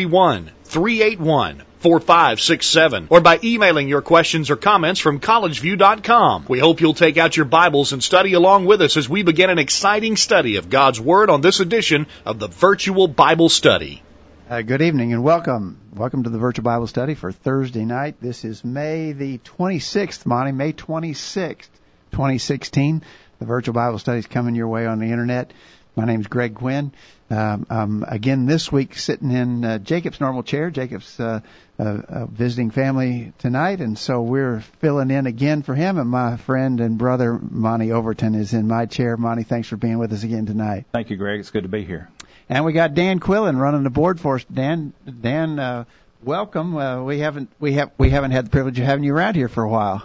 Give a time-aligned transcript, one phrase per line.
[0.00, 6.46] 331 381 4567 or by emailing your questions or comments from collegevue.com.
[6.48, 9.50] We hope you'll take out your Bibles and study along with us as we begin
[9.50, 14.02] an exciting study of God's Word on this edition of the Virtual Bible Study.
[14.48, 15.78] Uh, good evening and welcome.
[15.94, 18.16] Welcome to the Virtual Bible Study for Thursday night.
[18.22, 21.68] This is May the 26th, Monty, May 26th,
[22.12, 23.02] 2016.
[23.38, 25.52] The Virtual Bible Study is coming your way on the internet.
[26.00, 26.92] My name is Greg Gwin.
[27.28, 30.70] Um, um, again, this week sitting in uh, Jacob's normal chair.
[30.70, 31.40] Jacob's uh,
[31.78, 35.98] uh, uh, visiting family tonight, and so we're filling in again for him.
[35.98, 39.18] And my friend and brother Monty Overton is in my chair.
[39.18, 40.86] Monty, thanks for being with us again tonight.
[40.90, 41.38] Thank you, Greg.
[41.38, 42.08] It's good to be here.
[42.48, 44.44] And we got Dan Quillen running the board for us.
[44.44, 45.84] Dan, Dan, uh,
[46.24, 46.78] welcome.
[46.78, 49.50] Uh, we haven't we have we haven't had the privilege of having you around here
[49.50, 50.02] for a while.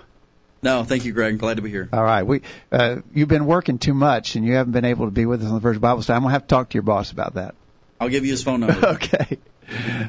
[0.65, 1.37] No, thank you, Greg.
[1.37, 1.87] Glad to be here.
[1.93, 2.23] All right.
[2.23, 5.43] We uh, you've been working too much, and you haven't been able to be with
[5.43, 6.15] us on the first Bible study.
[6.15, 7.53] I'm gonna have to talk to your boss about that.
[7.99, 8.87] I'll give you his phone number.
[8.95, 9.37] okay.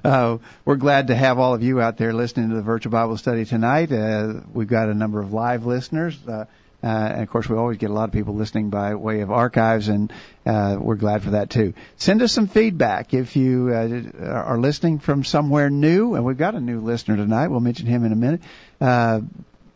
[0.02, 3.18] Uh, we're glad to have all of you out there listening to the virtual Bible
[3.18, 3.92] study tonight.
[3.92, 6.18] Uh, we've got a number of live listeners.
[6.26, 6.46] Uh,
[6.82, 9.30] uh, and of course, we always get a lot of people listening by way of
[9.30, 10.10] archives, and
[10.46, 11.74] uh, we're glad for that too.
[11.98, 16.54] Send us some feedback if you uh, are listening from somewhere new, and we've got
[16.54, 17.48] a new listener tonight.
[17.48, 18.40] We'll mention him in a minute.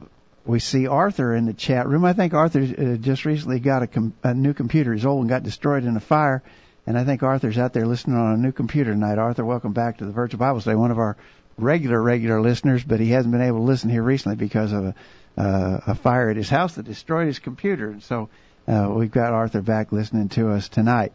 [0.45, 2.03] we see Arthur in the chat room.
[2.03, 4.91] I think Arthur uh, just recently got a, com- a new computer.
[4.91, 6.43] His old one got destroyed in a fire
[6.85, 9.17] and I think Arthur's out there listening on a new computer tonight.
[9.17, 11.15] Arthur, welcome back to the Virtual Bible Study, one of our
[11.57, 14.95] regular, regular listeners, but he hasn't been able to listen here recently because of a,
[15.37, 17.89] uh, a fire at his house that destroyed his computer.
[17.91, 18.29] And so
[18.67, 21.13] uh, we've got Arthur back listening to us tonight.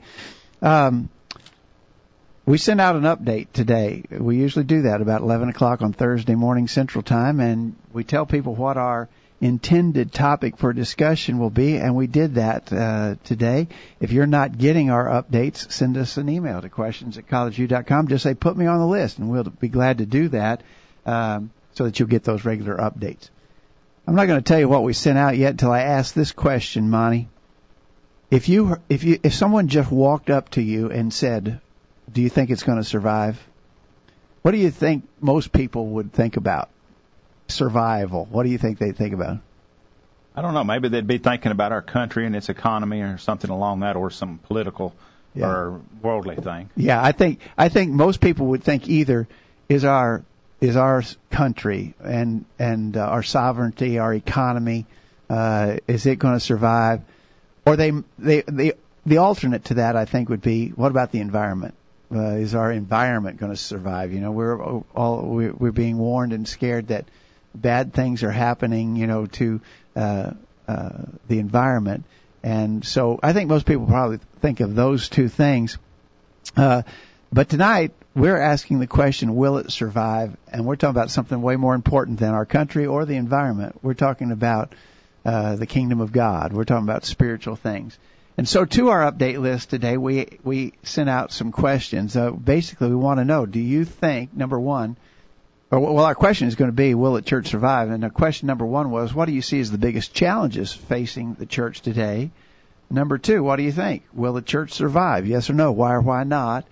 [0.63, 1.09] Um,
[2.45, 4.05] we sent out an update today.
[4.11, 8.25] We usually do that about 11 o'clock on Thursday morning Central Time, and we tell
[8.25, 9.09] people what our
[9.41, 13.69] intended topic for discussion will be, and we did that uh, today.
[14.01, 18.09] If you're not getting our updates, send us an email to questions at collegevue.com.
[18.09, 20.63] Just say, put me on the list, and we'll be glad to do that
[21.05, 23.29] um, so that you'll get those regular updates.
[24.07, 26.33] I'm not going to tell you what we sent out yet until I ask this
[26.33, 27.29] question, Monty.
[28.31, 31.61] If you if you if someone just walked up to you and said,
[32.13, 33.41] "Do you think it's going to survive?"
[34.43, 36.71] What do you think most people would think about?
[37.49, 38.27] Survival?
[38.31, 39.39] What do you think they think about?
[40.35, 40.65] I don't know.
[40.65, 44.11] Maybe they'd be thinking about our country and its economy or something along that, or
[44.11, 44.95] some political
[45.35, 45.47] yeah.
[45.47, 46.71] or worldly thing.
[46.77, 49.27] Yeah, I think I think most people would think either
[49.69, 50.23] is our
[50.61, 54.87] is our country and and uh, our sovereignty, our economy,
[55.29, 57.03] uh, is it going to survive?
[57.65, 58.75] Or they they the
[59.05, 61.75] the alternate to that I think would be what about the environment?
[62.15, 64.13] Uh, is our environment going to survive?
[64.13, 64.61] You know, we're
[64.95, 67.07] all we're, we're being warned and scared that
[67.61, 69.61] bad things are happening, you know, to
[69.95, 70.31] uh,
[70.69, 70.91] uh,
[71.29, 72.05] the environment.
[72.43, 75.79] And so I think most people probably think of those two things.
[76.57, 76.83] Uh,
[77.33, 80.37] but tonight we're asking the question, will it survive?
[80.53, 83.79] And we're talking about something way more important than our country or the environment.
[83.83, 84.75] We're talking about
[85.25, 86.53] uh, the kingdom of God.
[86.53, 87.99] We're talking about spiritual things.
[88.39, 92.17] And so to our update list today, we, we sent out some questions.
[92.17, 94.97] Uh, basically, we want to know, do you think, number one,
[95.71, 97.91] well, our question is going to be, will the church survive?
[97.91, 101.47] And question number one was, what do you see as the biggest challenges facing the
[101.47, 102.31] church today?
[102.89, 104.05] Number two, what do you think?
[104.13, 105.27] Will the church survive?
[105.27, 105.73] Yes or no?
[105.73, 106.65] Why or why not?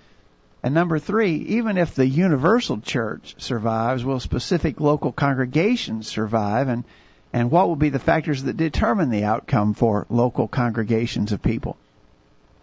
[0.63, 6.69] And number three, even if the universal church survives, will specific local congregations survive?
[6.69, 6.85] And,
[7.33, 11.77] and what will be the factors that determine the outcome for local congregations of people?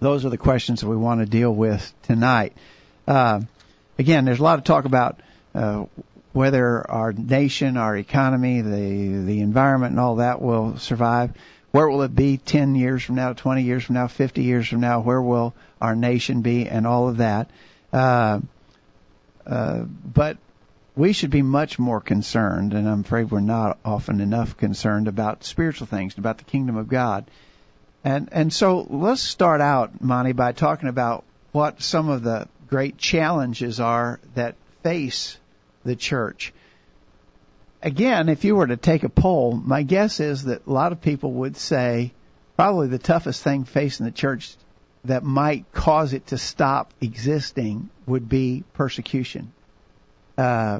[0.02, 2.54] those are the questions that we want to deal with tonight.
[3.08, 3.42] Uh,
[3.98, 5.22] again, there's a lot of talk about
[5.54, 5.86] uh,
[6.34, 11.32] whether our nation, our economy, the the environment, and all that will survive.
[11.72, 14.82] Where will it be 10 years from now, 20 years from now, 50 years from
[14.82, 15.00] now?
[15.00, 17.50] Where will our nation be, and all of that?
[17.94, 18.42] Uh,
[19.48, 20.38] uh, but
[20.96, 25.46] we should be much more concerned, and I'm afraid we're not often enough concerned about
[25.46, 27.26] spiritual things, about the kingdom of God.
[28.04, 32.98] And and so let's start out, Monty, by talking about what some of the great
[32.98, 35.38] challenges are that face
[35.84, 36.54] the church.
[37.82, 41.02] Again, if you were to take a poll, my guess is that a lot of
[41.02, 42.14] people would say
[42.56, 44.56] probably the toughest thing facing the church
[45.06, 49.52] that might cause it to stop existing would be persecution.
[50.38, 50.80] Uh,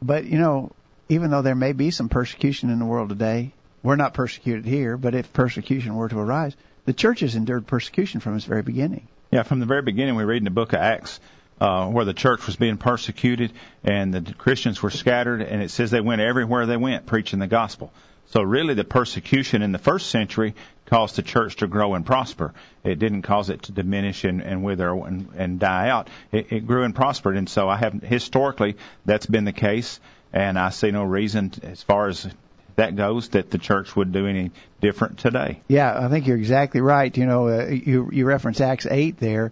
[0.00, 0.70] but you know,
[1.08, 3.52] even though there may be some persecution in the world today,
[3.82, 4.96] we're not persecuted here.
[4.96, 6.54] But if persecution were to arise,
[6.84, 9.08] the church has endured persecution from its very beginning.
[9.30, 11.20] Yeah, from the very beginning, we read in the book of Acts
[11.60, 13.52] uh, where the church was being persecuted
[13.84, 17.46] and the Christians were scattered, and it says they went everywhere they went preaching the
[17.46, 17.92] gospel.
[18.30, 20.54] So really, the persecution in the first century
[20.86, 22.54] caused the church to grow and prosper.
[22.84, 26.08] It didn't cause it to diminish and, and wither and, and die out.
[26.30, 30.00] It, it grew and prospered, and so I have historically that's been the case,
[30.32, 32.28] and I see no reason as far as
[32.76, 35.60] that goes that the church would do any different today.
[35.68, 37.14] Yeah, I think you're exactly right.
[37.14, 39.50] You know, uh, you you reference Acts eight there,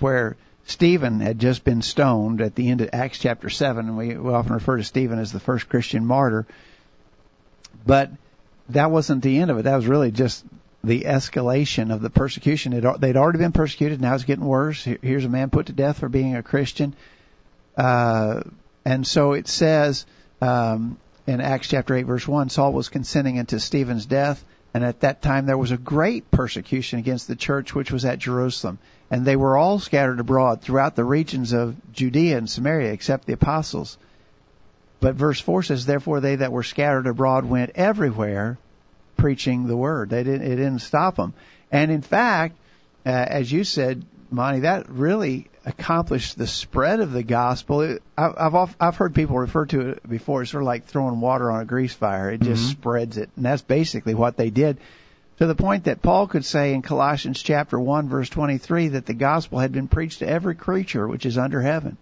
[0.00, 0.36] where
[0.68, 4.32] Stephen had just been stoned at the end of Acts chapter seven, and we, we
[4.32, 6.46] often refer to Stephen as the first Christian martyr
[7.88, 8.10] but
[8.68, 9.62] that wasn't the end of it.
[9.62, 10.44] That was really just
[10.84, 12.72] the escalation of the persecution.
[12.72, 14.00] It, they'd already been persecuted.
[14.00, 14.84] Now it's getting worse.
[14.84, 16.94] Here's a man put to death for being a Christian.
[17.76, 18.42] Uh,
[18.84, 20.04] and so it says
[20.42, 24.44] um, in Acts chapter 8, verse 1 Saul was consenting unto Stephen's death.
[24.74, 28.18] And at that time there was a great persecution against the church which was at
[28.18, 28.78] Jerusalem.
[29.10, 33.32] And they were all scattered abroad throughout the regions of Judea and Samaria, except the
[33.32, 33.96] apostles.
[35.00, 38.58] But verse 4 says, Therefore they that were scattered abroad went everywhere
[39.16, 40.10] preaching the word.
[40.10, 41.34] They didn't, it didn't stop them.
[41.70, 42.56] And in fact,
[43.06, 47.82] uh, as you said, Monty, that really accomplished the spread of the gospel.
[47.82, 50.42] It, I, I've I've heard people refer to it before.
[50.42, 52.30] It's sort of like throwing water on a grease fire.
[52.30, 52.72] It just mm-hmm.
[52.72, 54.78] spreads it, and that's basically what they did.
[55.38, 59.06] To the point that Paul could say in Colossians chapter one verse twenty three that
[59.06, 61.96] the gospel had been preached to every creature which is under heaven.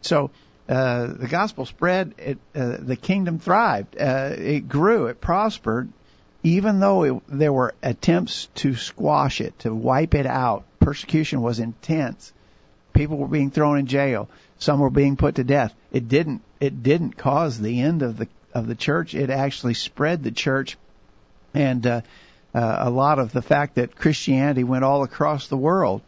[0.00, 0.30] So
[0.68, 5.90] uh, the gospel spread, it, uh, the kingdom thrived, uh, it grew, it prospered,
[6.42, 10.64] even though it, there were attempts to squash it, to wipe it out.
[10.78, 12.32] Persecution was intense.
[12.94, 14.28] People were being thrown in jail.
[14.58, 15.74] Some were being put to death.
[15.92, 16.42] It didn't.
[16.58, 19.14] It didn't cause the end of the of the church.
[19.14, 20.76] It actually spread the church,
[21.54, 22.00] and uh,
[22.54, 26.02] uh, a lot of the fact that Christianity went all across the world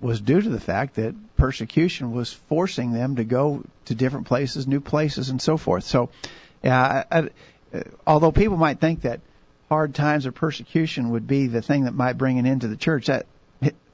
[0.00, 4.66] was due to the fact that persecution was forcing them to go to different places,
[4.66, 5.84] new places, and so forth.
[5.84, 6.10] So,
[6.62, 7.30] uh, I,
[8.06, 9.20] although people might think that
[9.68, 12.76] hard times or persecution would be the thing that might bring an end to the
[12.76, 13.26] church, that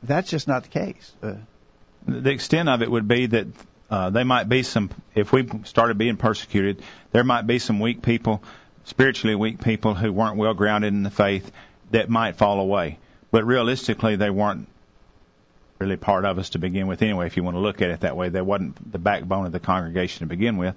[0.02, 1.12] that's just not the case.
[1.22, 1.34] Uh,
[2.06, 3.46] the extent of it would be that
[3.90, 4.90] uh, they might be some.
[5.14, 6.82] If we started being persecuted,
[7.12, 8.42] there might be some weak people,
[8.84, 11.50] spiritually weak people who weren't well grounded in the faith
[11.94, 12.98] that might fall away.
[13.30, 14.66] But realistically, they weren't
[15.78, 18.00] really part of us to begin with anyway, if you want to look at it
[18.00, 18.30] that way.
[18.30, 20.74] They wasn't the backbone of the congregation to begin with.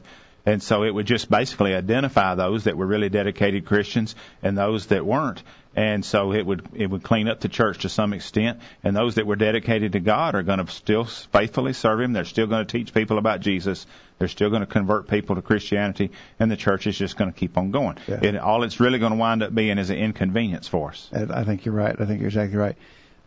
[0.48, 4.86] And so it would just basically identify those that were really dedicated Christians and those
[4.88, 5.44] that weren't.
[5.76, 8.62] And so it would it would clean up the church to some extent.
[8.82, 12.14] And those that were dedicated to God are going to still faithfully serve Him.
[12.14, 13.86] They're still going to teach people about Jesus.
[14.20, 17.38] They're still going to convert people to Christianity, and the church is just going to
[17.38, 17.98] keep on going.
[18.08, 18.22] Yeah.
[18.24, 21.10] And all it's really going to wind up being is an inconvenience for us.
[21.14, 21.96] I think you're right.
[22.00, 22.78] I think you're exactly right.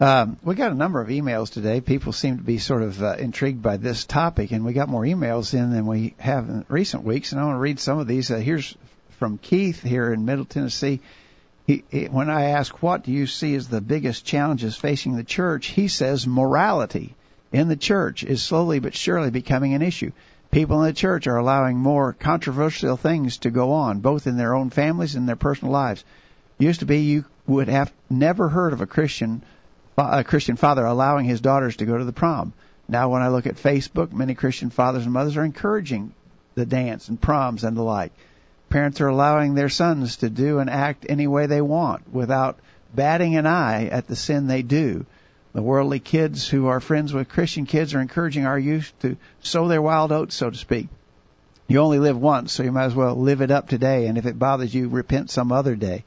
[0.01, 1.83] Um, we got a number of emails today.
[1.83, 5.03] People seem to be sort of uh, intrigued by this topic, and we got more
[5.03, 7.33] emails in than we have in recent weeks.
[7.33, 8.31] And I want to read some of these.
[8.31, 8.75] Uh, here's
[9.19, 11.01] from Keith here in Middle Tennessee.
[11.67, 15.23] He, he, when I ask what do you see as the biggest challenges facing the
[15.23, 17.15] church, he says morality
[17.53, 20.13] in the church is slowly but surely becoming an issue.
[20.51, 24.55] People in the church are allowing more controversial things to go on, both in their
[24.55, 26.05] own families and their personal lives.
[26.59, 29.43] Used to be you would have never heard of a Christian
[30.01, 32.53] a Christian father allowing his daughters to go to the prom.
[32.89, 36.13] Now, when I look at Facebook, many Christian fathers and mothers are encouraging
[36.55, 38.13] the dance and proms and the like.
[38.69, 42.59] Parents are allowing their sons to do and act any way they want without
[42.95, 45.07] batting an eye at the sin they do.
[45.53, 49.69] The worldly kids who are friends with Christian kids are encouraging our youth to sow
[49.69, 50.89] their wild oats, so to speak.
[51.67, 54.27] You only live once, so you might as well live it up today, and if
[54.27, 56.05] it bothers you, repent some other day.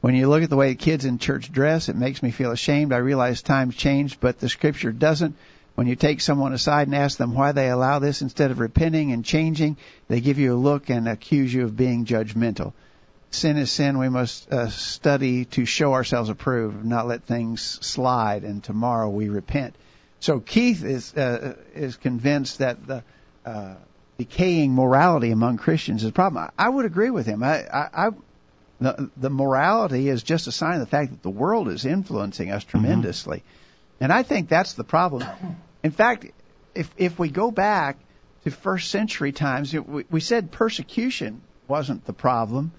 [0.00, 2.92] When you look at the way kids in church dress, it makes me feel ashamed.
[2.92, 5.36] I realize times changed, but the scripture doesn't.
[5.74, 9.12] When you take someone aside and ask them why they allow this instead of repenting
[9.12, 9.76] and changing,
[10.08, 12.72] they give you a look and accuse you of being judgmental.
[13.30, 13.98] Sin is sin.
[13.98, 19.28] We must uh, study to show ourselves approved, not let things slide, and tomorrow we
[19.28, 19.76] repent.
[20.20, 23.04] So Keith is uh, is convinced that the
[23.44, 23.74] uh,
[24.18, 26.50] decaying morality among Christians is a problem.
[26.58, 27.42] I, I would agree with him.
[27.42, 28.10] I, I
[28.80, 32.50] the, the morality is just a sign of the fact that the world is influencing
[32.50, 34.04] us tremendously, mm-hmm.
[34.04, 35.26] and I think that's the problem.
[35.82, 36.26] In fact,
[36.74, 37.98] if if we go back
[38.44, 42.72] to first century times, we, we said persecution wasn't the problem.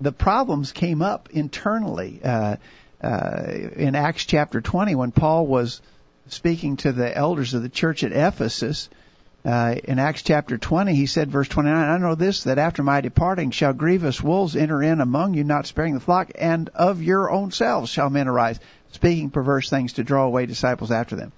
[0.00, 2.20] The problems came up internally.
[2.22, 2.56] Uh,
[3.02, 5.82] uh, in Acts chapter 20, when Paul was
[6.28, 8.96] speaking to the elders of the church at Ephesus, uh,
[9.44, 13.50] in Acts chapter 20, he said, verse 29, I know this, that after my departing
[13.50, 17.50] shall grievous wolves enter in among you, not sparing the flock, and of your own
[17.50, 18.60] selves shall men arise,
[18.92, 21.32] speaking perverse things to draw away disciples after them.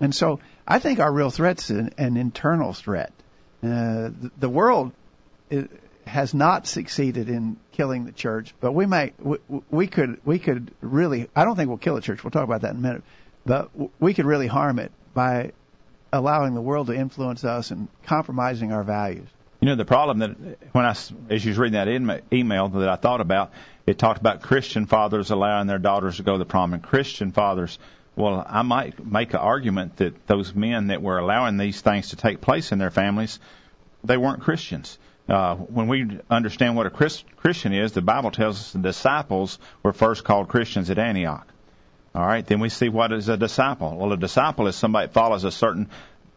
[0.00, 3.12] And so I think our real threat's an, an internal threat.
[3.62, 4.92] Uh, the, the world
[5.50, 5.68] is,
[6.06, 9.38] has not succeeded in killing the church, but we might, we,
[9.70, 12.22] we could, we could really, I don't think we'll kill the church.
[12.24, 13.02] We'll talk about that in a minute,
[13.46, 13.70] but
[14.00, 15.52] we could really harm it by
[16.12, 19.28] allowing the world to influence us and compromising our values.
[19.60, 20.90] You know, the problem that when I,
[21.30, 23.52] as you was reading that email that I thought about,
[23.86, 27.30] it talked about Christian fathers allowing their daughters to go to the prom, and Christian
[27.30, 27.78] fathers.
[28.16, 32.16] Well, I might make an argument that those men that were allowing these things to
[32.16, 33.38] take place in their families,
[34.04, 34.98] they weren't Christians.
[35.28, 39.58] Uh, when we understand what a Christ, Christian is, the Bible tells us the disciples
[39.82, 41.46] were first called Christians at Antioch.
[42.14, 43.96] All right, then we see what is a disciple.
[43.96, 45.88] Well, a disciple is somebody that follows a certain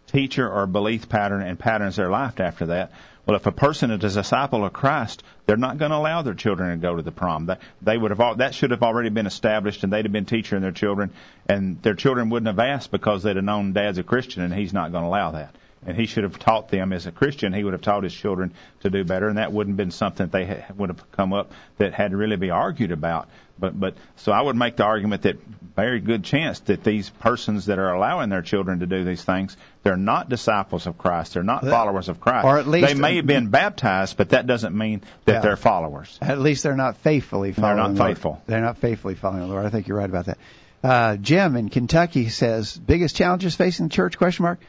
[0.07, 2.91] teacher or belief pattern and patterns their life after that.
[3.25, 6.35] Well, if a person is a disciple of Christ, they're not going to allow their
[6.35, 7.47] children to go to the prom.
[7.47, 10.61] That they would have that should have already been established, and they'd have been teaching
[10.61, 11.11] their children,
[11.49, 14.73] and their children wouldn't have asked because they'd have known Dad's a Christian, and he's
[14.73, 15.55] not going to allow that.
[15.87, 17.51] And he should have taught them as a Christian.
[17.53, 20.27] He would have taught his children to do better, and that wouldn't have been something
[20.27, 23.27] that they would have come up that had to really be argued about.
[23.57, 25.37] But but so I would make the argument that
[25.75, 29.57] very good chance that these persons that are allowing their children to do these things,
[29.83, 31.33] they're not disciples of Christ.
[31.33, 32.45] They're not followers of Christ.
[32.45, 35.39] Or at least they may have been baptized, but that doesn't mean that yeah.
[35.41, 36.17] they're followers.
[36.21, 37.75] At least they're not faithfully following.
[37.75, 38.31] They're not the faithful.
[38.31, 38.43] Lord.
[38.47, 39.65] They're not faithfully following the Lord.
[39.65, 40.37] I think you're right about that.
[40.83, 44.17] Uh, Jim in Kentucky says biggest challenges facing the church?
[44.17, 44.59] Question mark.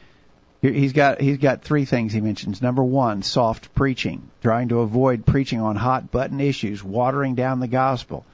[0.61, 2.61] He's got he's got three things he mentions.
[2.61, 7.67] Number one, soft preaching, trying to avoid preaching on hot button issues, watering down the
[7.67, 8.25] gospel.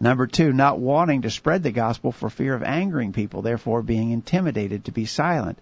[0.00, 4.12] Number two, not wanting to spread the gospel for fear of angering people, therefore being
[4.12, 5.58] intimidated to be silent.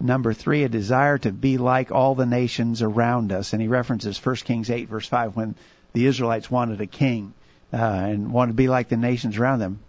[0.00, 3.52] Number three, a desire to be like all the nations around us.
[3.52, 5.54] And he references 1 Kings 8, verse 5, when
[5.92, 7.34] the Israelites wanted a king
[7.72, 9.80] uh, and wanted to be like the nations around them.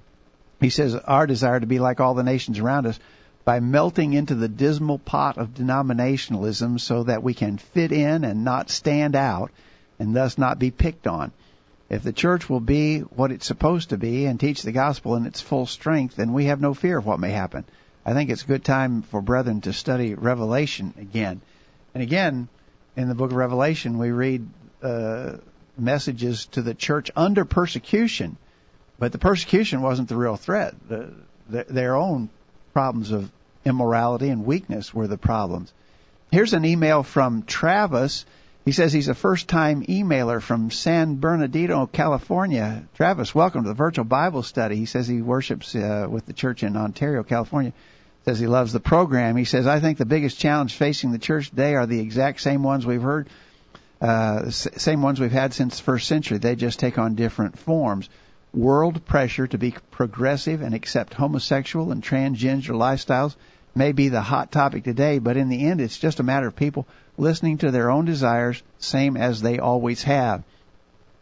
[0.60, 3.00] He says, Our desire to be like all the nations around us
[3.46, 8.44] by melting into the dismal pot of denominationalism so that we can fit in and
[8.44, 9.52] not stand out
[9.98, 11.32] and thus not be picked on.
[11.94, 15.28] If the church will be what it's supposed to be and teach the gospel in
[15.28, 17.66] its full strength, then we have no fear of what may happen.
[18.04, 21.42] I think it's a good time for brethren to study Revelation again.
[21.94, 22.48] And again,
[22.96, 24.50] in the book of Revelation, we read
[24.82, 25.34] uh,
[25.78, 28.38] messages to the church under persecution,
[28.98, 30.74] but the persecution wasn't the real threat.
[30.90, 31.14] The,
[31.48, 32.30] the, their own
[32.74, 33.32] problems of
[33.66, 35.72] immorality and weakness were the problems.
[36.32, 38.26] Here's an email from Travis
[38.66, 42.88] he says he's a first time emailer from San Bernardino, California.
[42.96, 44.78] Travis, welcome to the virtual Bible study.
[44.78, 47.74] He says he worships uh, with the church in Ontario, California.
[48.24, 49.36] Says he loves the program.
[49.36, 52.64] He says, I think the biggest challenge facing the church today are the exact same
[52.64, 53.28] ones we've heard,
[54.00, 56.38] uh, same ones we've had since the first century.
[56.38, 58.08] They just take on different forms.
[58.54, 63.36] World pressure to be progressive and accept homosexual and transgender lifestyles
[63.76, 66.56] may be the hot topic today, but in the end, it's just a matter of
[66.56, 66.88] people
[67.18, 70.44] listening to their own desires, same as they always have.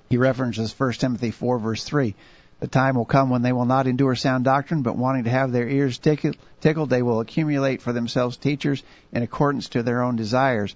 [0.10, 2.15] He references 1 Timothy 4 verse 3.
[2.60, 5.51] The time will come when they will not endure sound doctrine, but wanting to have
[5.51, 10.75] their ears tickled, they will accumulate for themselves teachers in accordance to their own desires.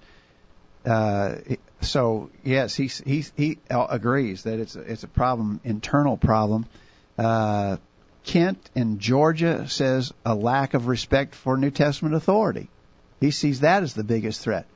[0.84, 1.36] Uh,
[1.80, 6.66] so yes, he he he agrees that it's a, it's a problem, internal problem.
[7.18, 7.76] Uh,
[8.26, 12.68] Kent in Georgia says a lack of respect for New Testament authority.
[13.20, 14.66] He sees that as the biggest threat.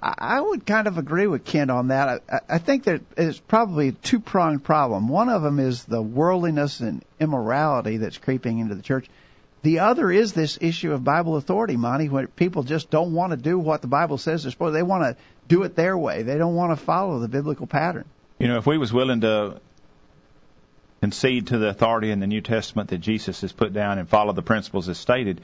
[0.00, 2.22] I would kind of agree with Kent on that.
[2.28, 5.08] I, I think that it's probably a two pronged problem.
[5.08, 9.08] One of them is the worldliness and immorality that's creeping into the church.
[9.62, 13.36] The other is this issue of Bible authority, Monty, where people just don't want to
[13.36, 14.74] do what the Bible says they're supposed.
[14.74, 14.76] to.
[14.76, 16.22] They want to do it their way.
[16.22, 18.04] They don't want to follow the biblical pattern.
[18.38, 19.60] You know, if we was willing to
[21.00, 24.32] concede to the authority in the New Testament that Jesus has put down and follow
[24.32, 25.40] the principles as stated,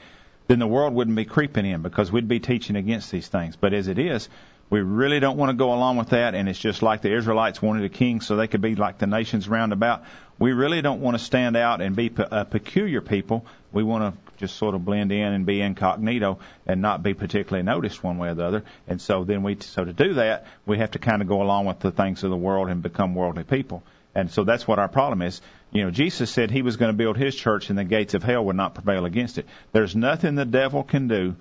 [0.47, 3.55] then the world wouldn't be creeping in because we'd be teaching against these things.
[3.55, 4.27] But as it is,
[4.69, 7.61] we really don't want to go along with that, and it's just like the Israelites
[7.61, 10.03] wanted a king so they could be like the nations round about.
[10.39, 13.45] We really don't want to stand out and be a peculiar people.
[13.71, 17.63] We want to just sort of blend in and be incognito and not be particularly
[17.63, 18.63] noticed one way or the other.
[18.87, 21.65] And so then we, so to do that, we have to kind of go along
[21.65, 23.83] with the things of the world and become worldly people.
[24.15, 25.41] And so that's what our problem is.
[25.71, 28.23] You know, Jesus said he was going to build his church and the gates of
[28.23, 29.47] hell would not prevail against it.
[29.71, 31.35] There's nothing the devil can do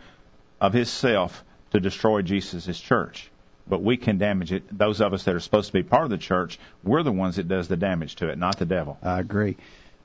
[0.61, 3.31] of himself to destroy Jesus' church.
[3.69, 4.64] But we can damage it.
[4.76, 7.37] Those of us that are supposed to be part of the church, we're the ones
[7.37, 8.99] that does the damage to it, not the devil.
[9.02, 9.57] I agree.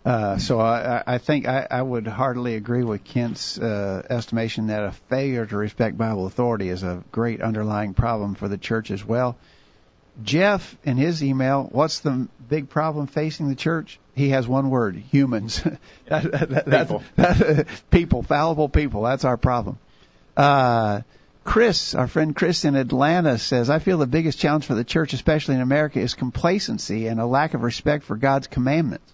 [0.06, 4.84] Uh, so I, I think I, I would heartily agree with Kent's uh, estimation that
[4.84, 9.04] a failure to respect Bible authority is a great underlying problem for the church as
[9.04, 9.38] well.
[10.24, 14.00] Jeff, in his email, what's the big problem facing the church?
[14.16, 15.62] He has one word: humans.
[16.08, 17.04] that, that, people.
[17.16, 19.04] That, people, fallible people.
[19.04, 19.78] That's our problem.
[20.36, 21.02] Uh,
[21.44, 25.14] Chris, our friend Chris in Atlanta says, I feel the biggest challenge for the church,
[25.14, 29.14] especially in America, is complacency and a lack of respect for God's commandments.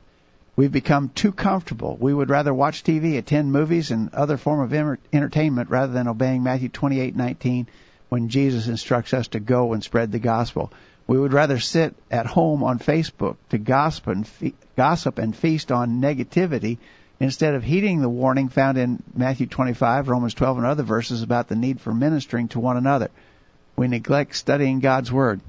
[0.56, 1.98] We've become too comfortable.
[2.00, 6.44] We would rather watch TV, attend movies, and other form of entertainment rather than obeying
[6.44, 7.68] Matthew 28:19
[8.10, 10.72] when Jesus instructs us to go and spread the gospel.
[11.08, 15.72] We would rather sit at home on Facebook to gossip and, fe- gossip and feast
[15.72, 16.78] on negativity
[17.20, 21.48] instead of heeding the warning found in Matthew 25, Romans 12, and other verses about
[21.48, 23.10] the need for ministering to one another.
[23.76, 25.42] We neglect studying God's Word.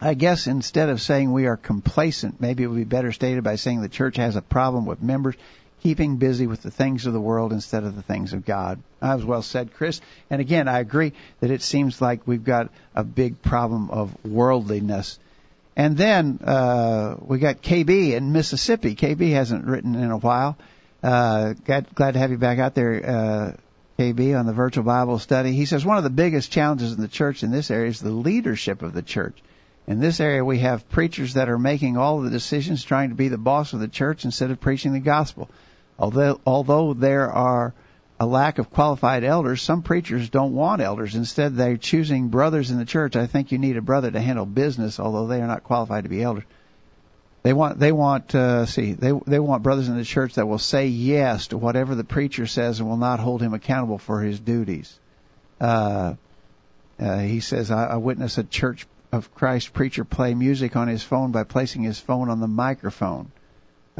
[0.00, 3.56] I guess instead of saying we are complacent, maybe it would be better stated by
[3.56, 5.34] saying the church has a problem with members
[5.82, 8.82] keeping busy with the things of the world instead of the things of God.
[9.00, 10.00] That was well said, Chris.
[10.28, 15.18] And again, I agree that it seems like we've got a big problem of worldliness.
[15.76, 18.94] And then uh, we got KB in Mississippi.
[18.94, 20.58] KB hasn't written in a while.
[21.02, 23.52] Uh, glad, glad to have you back out there, uh,
[23.98, 25.52] KB, on the virtual Bible study.
[25.52, 28.10] He says one of the biggest challenges in the church in this area is the
[28.10, 29.38] leadership of the church.
[29.86, 33.28] In this area, we have preachers that are making all the decisions, trying to be
[33.28, 35.48] the boss of the church instead of preaching the gospel.
[36.00, 37.74] Although, although there are
[38.18, 41.14] a lack of qualified elders, some preachers don't want elders.
[41.14, 43.16] Instead, they're choosing brothers in the church.
[43.16, 46.10] I think you need a brother to handle business, although they are not qualified to
[46.10, 46.44] be elders.
[47.42, 50.58] They want they want uh, see they they want brothers in the church that will
[50.58, 54.38] say yes to whatever the preacher says and will not hold him accountable for his
[54.38, 54.98] duties.
[55.58, 56.14] Uh,
[56.98, 61.02] uh, he says I, I witnessed a church of Christ preacher play music on his
[61.02, 63.32] phone by placing his phone on the microphone.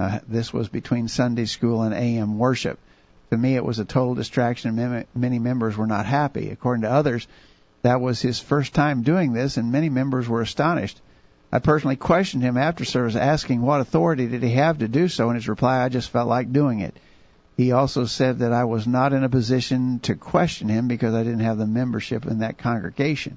[0.00, 2.78] Uh, this was between Sunday school and AM worship.
[3.28, 6.48] To me, it was a total distraction, and many members were not happy.
[6.48, 7.28] According to others,
[7.82, 10.98] that was his first time doing this, and many members were astonished.
[11.52, 15.28] I personally questioned him after service, asking what authority did he have to do so,
[15.28, 16.96] and his reply, I just felt like doing it.
[17.58, 21.24] He also said that I was not in a position to question him because I
[21.24, 23.36] didn't have the membership in that congregation.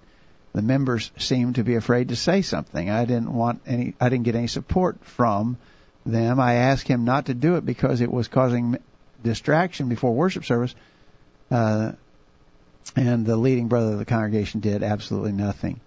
[0.54, 2.89] The members seemed to be afraid to say something.
[2.89, 5.58] I didn't want any, I didn't get any support from
[6.06, 6.39] them.
[6.39, 8.78] I asked him not to do it because it was causing
[9.24, 10.76] distraction before worship service.
[11.50, 11.94] Uh,
[12.96, 15.80] and the leading brother of the congregation did absolutely nothing.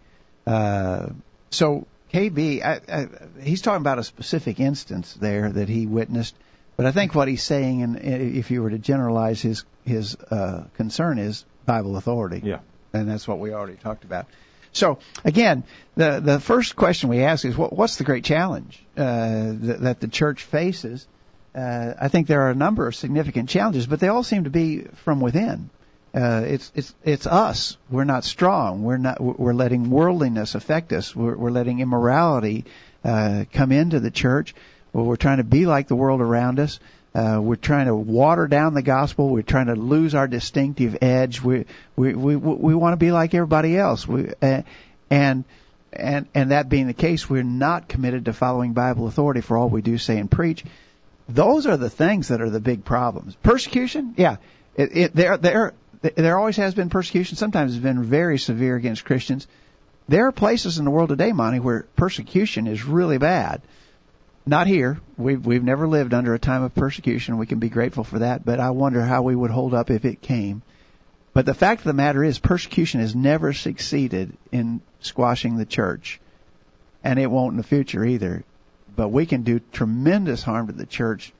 [0.46, 1.08] Uh,
[1.50, 3.08] so KB, I, I,
[3.42, 6.34] he's talking about a specific instance there that he witnessed,
[6.76, 10.64] but I think what he's saying, and if you were to generalize his his uh,
[10.74, 12.40] concern, is Bible authority.
[12.44, 12.60] Yeah,
[12.92, 14.26] and that's what we already talked about.
[14.72, 15.64] So again,
[15.96, 20.00] the the first question we ask is, what, what's the great challenge uh, that, that
[20.00, 21.06] the church faces?
[21.54, 24.50] Uh, I think there are a number of significant challenges, but they all seem to
[24.50, 25.70] be from within.
[26.14, 27.76] Uh, it's it's it's us.
[27.90, 28.82] We're not strong.
[28.82, 29.20] We're not.
[29.20, 31.14] We're letting worldliness affect us.
[31.14, 32.64] We're, we're letting immorality
[33.04, 34.54] uh, come into the church.
[34.92, 36.80] Well, we're trying to be like the world around us.
[37.16, 39.30] Uh, we're trying to water down the gospel.
[39.30, 41.40] We're trying to lose our distinctive edge.
[41.40, 41.64] We
[41.96, 44.06] we we we want to be like everybody else.
[44.06, 44.62] We uh,
[45.08, 45.44] and
[45.94, 49.70] and and that being the case, we're not committed to following Bible authority for all
[49.70, 50.62] we do, say, and preach.
[51.26, 53.34] Those are the things that are the big problems.
[53.36, 54.36] Persecution, yeah,
[54.74, 55.72] it, it, there there
[56.16, 57.38] there always has been persecution.
[57.38, 59.46] Sometimes it's been very severe against Christians.
[60.06, 63.62] There are places in the world today, Monty, where persecution is really bad.
[64.46, 65.00] Not here.
[65.16, 67.36] We've we've never lived under a time of persecution.
[67.36, 68.44] We can be grateful for that.
[68.44, 70.62] But I wonder how we would hold up if it came.
[71.32, 76.20] But the fact of the matter is, persecution has never succeeded in squashing the church,
[77.02, 78.44] and it won't in the future either.
[78.94, 81.32] But we can do tremendous harm to the church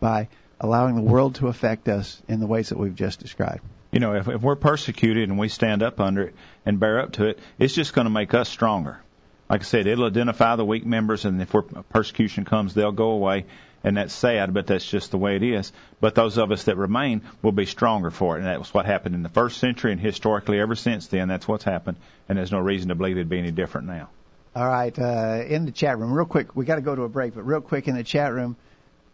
[0.00, 0.28] by
[0.60, 3.62] allowing the world to affect us in the ways that we've just described.
[3.92, 6.34] You know, if, if we're persecuted and we stand up under it
[6.66, 9.00] and bear up to it, it's just going to make us stronger.
[9.48, 11.54] Like I said, it'll identify the weak members, and if
[11.88, 13.46] persecution comes, they'll go away.
[13.84, 15.72] And that's sad, but that's just the way it is.
[16.00, 18.40] But those of us that remain will be stronger for it.
[18.40, 21.46] And that was what happened in the first century, and historically ever since then, that's
[21.46, 21.96] what's happened.
[22.28, 24.08] And there's no reason to believe it'd be any different now.
[24.56, 27.08] All right, uh, in the chat room, real quick, we got to go to a
[27.08, 28.56] break, but real quick in the chat room,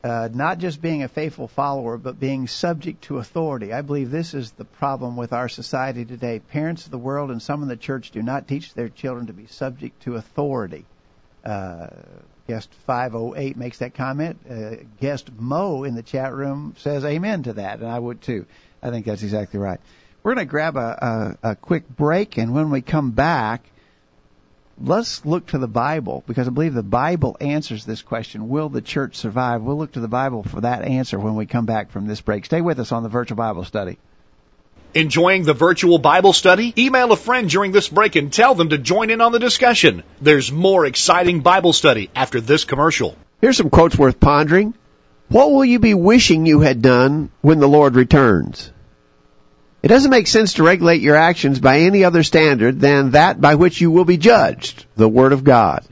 [0.05, 3.73] uh, not just being a faithful follower, but being subject to authority.
[3.73, 6.41] I believe this is the problem with our society today.
[6.41, 9.33] Parents of the world and some in the church do not teach their children to
[9.33, 10.85] be subject to authority.
[11.43, 11.87] Uh,
[12.47, 14.39] guest 508 makes that comment.
[14.49, 18.45] Uh, guest Mo in the chat room says amen to that, and I would too.
[18.83, 19.81] I think that's exactly right.
[20.23, 23.65] We're going to grab a, a, a quick break, and when we come back,
[24.81, 28.49] let's look to the Bible because I believe the Bible answers this question.
[28.49, 29.63] Will the church survive?
[29.63, 32.45] We'll look to the Bible for that answer when we come back from this break.
[32.45, 33.99] Stay with us on the virtual Bible study.
[34.95, 36.73] Enjoying the virtual Bible study?
[36.79, 40.05] Email a friend during this break and tell them to join in on the discussion.
[40.21, 43.17] There's more exciting Bible study after this commercial.
[43.41, 44.75] Here's some quotes worth pondering.
[45.29, 48.71] What will you be wishing you had done when the Lord returns?
[49.85, 53.57] It doesn't make sense to regulate your actions by any other standard than that by
[53.57, 55.85] which you will be judged, the Word of God.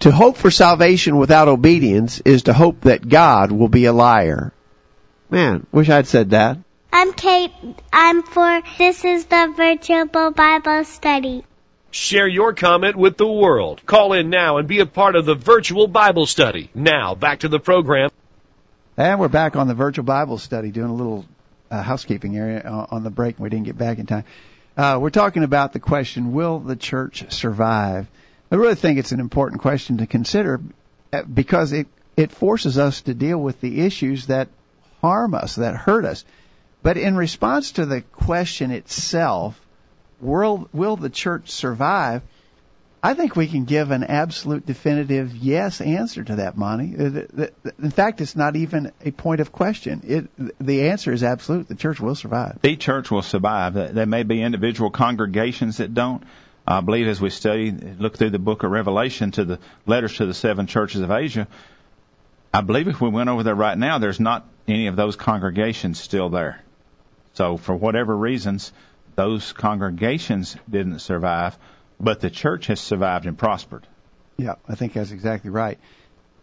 [0.00, 4.52] To hope for salvation without obedience is to hope that God will be a liar.
[5.30, 6.58] Man, wish I'd said that.
[6.92, 7.52] I'm Kate.
[7.92, 11.44] I'm for This is the Virtual Bible Study.
[11.92, 13.86] Share your comment with the world.
[13.86, 16.68] Call in now and be a part of the virtual Bible study.
[16.74, 18.10] Now, back to the program.
[18.96, 21.26] And we're back on the virtual Bible study, doing a little
[21.70, 23.38] uh, housekeeping area on the break.
[23.38, 24.24] We didn't get back in time.
[24.76, 28.06] Uh, we're talking about the question: Will the church survive?
[28.50, 30.60] I really think it's an important question to consider
[31.12, 34.48] uh, because it it forces us to deal with the issues that
[35.00, 36.24] harm us, that hurt us.
[36.82, 39.60] But in response to the question itself,
[40.20, 42.22] will, will the church survive?
[43.02, 46.94] I think we can give an absolute definitive yes answer to that, Monty.
[46.96, 47.46] Uh,
[47.78, 50.02] in fact, it's not even a point of question.
[50.04, 51.68] It, the answer is absolute.
[51.68, 52.58] The church will survive.
[52.60, 53.74] The church will survive.
[53.74, 56.24] There may be individual congregations that don't.
[56.66, 60.26] I believe as we study, look through the book of Revelation to the letters to
[60.26, 61.48] the seven churches of Asia,
[62.52, 66.00] I believe if we went over there right now, there's not any of those congregations
[66.00, 66.60] still there.
[67.34, 68.72] So for whatever reasons,
[69.14, 71.56] those congregations didn't survive,
[72.00, 73.86] but the church has survived and prospered.
[74.36, 75.78] Yeah, I think that's exactly right.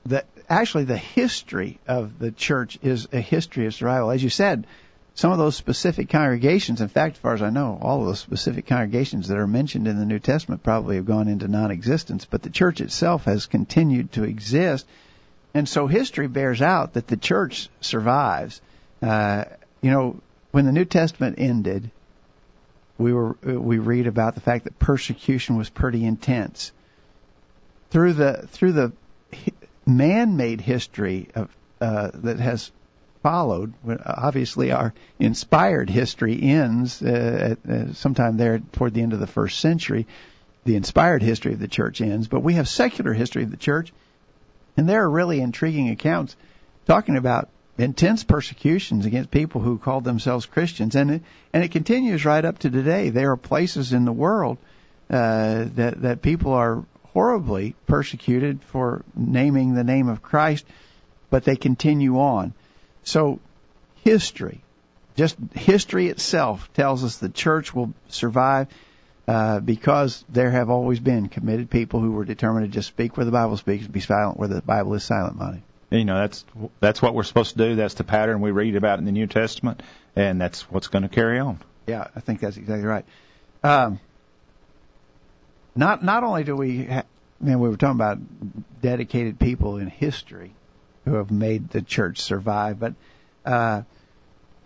[0.06, 4.12] The, actually, the history of the church is a history of survival.
[4.12, 4.68] As you said,
[5.16, 8.20] some of those specific congregations, in fact, as far as I know, all of those
[8.20, 12.44] specific congregations that are mentioned in the New Testament probably have gone into non-existence, but
[12.44, 14.86] the church itself has continued to exist.
[15.56, 18.62] And so history bears out that the church survives.
[19.02, 19.46] Uh,
[19.82, 21.90] you know, when the New Testament ended,
[22.98, 26.72] we were we read about the fact that persecution was pretty intense.
[27.92, 28.92] Through the through the
[29.86, 32.72] man-made history of uh, that has
[33.24, 33.74] followed,
[34.06, 39.28] obviously our inspired history ends uh, at, uh, sometime there toward the end of the
[39.28, 40.08] first century.
[40.66, 43.94] The inspired history of the church ends, but we have secular history of the church,
[44.76, 46.36] and there are really intriguing accounts
[46.86, 51.22] talking about intense persecutions against people who called themselves Christians, and it,
[51.54, 53.10] and it continues right up to today.
[53.10, 54.58] There are places in the world
[55.10, 60.66] uh, that that people are horribly persecuted for naming the name of Christ,
[61.30, 62.54] but they continue on.
[63.04, 63.40] So
[64.04, 64.62] history,
[65.16, 68.68] just history itself, tells us the church will survive.
[69.30, 73.26] Uh, because there have always been committed people who were determined to just speak where
[73.26, 76.46] the Bible speaks, and be silent where the Bible is silent, money you know that's
[76.80, 77.76] that's what we're supposed to do.
[77.76, 79.82] That's the pattern we read about in the New Testament,
[80.16, 81.60] and that's what's going to carry on.
[81.88, 83.06] Yeah, I think that's exactly right.
[83.64, 84.00] Um,
[85.76, 87.04] not not only do we, ha-
[87.46, 88.20] I we were talking about
[88.82, 90.54] dedicated people in history
[91.06, 92.94] who have made the church survive, but
[93.46, 93.84] uh,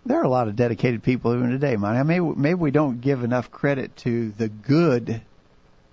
[0.04, 1.76] there are a lot of dedicated people even today.
[1.76, 5.22] Man, maybe maybe we don't give enough credit to the good,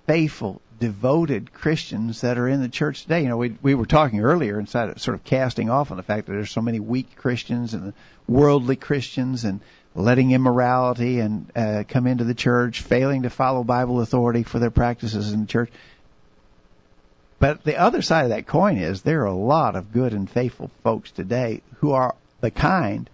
[0.07, 3.21] faithful, devoted Christians that are in the church today.
[3.23, 6.03] You know, we we were talking earlier inside of sort of casting off on the
[6.03, 7.93] fact that there's so many weak Christians and
[8.27, 9.59] worldly Christians and
[9.95, 14.71] letting immorality and uh, come into the church, failing to follow Bible authority for their
[14.71, 15.71] practices in the church.
[17.39, 20.29] But the other side of that coin is there are a lot of good and
[20.29, 23.09] faithful folks today who are the kind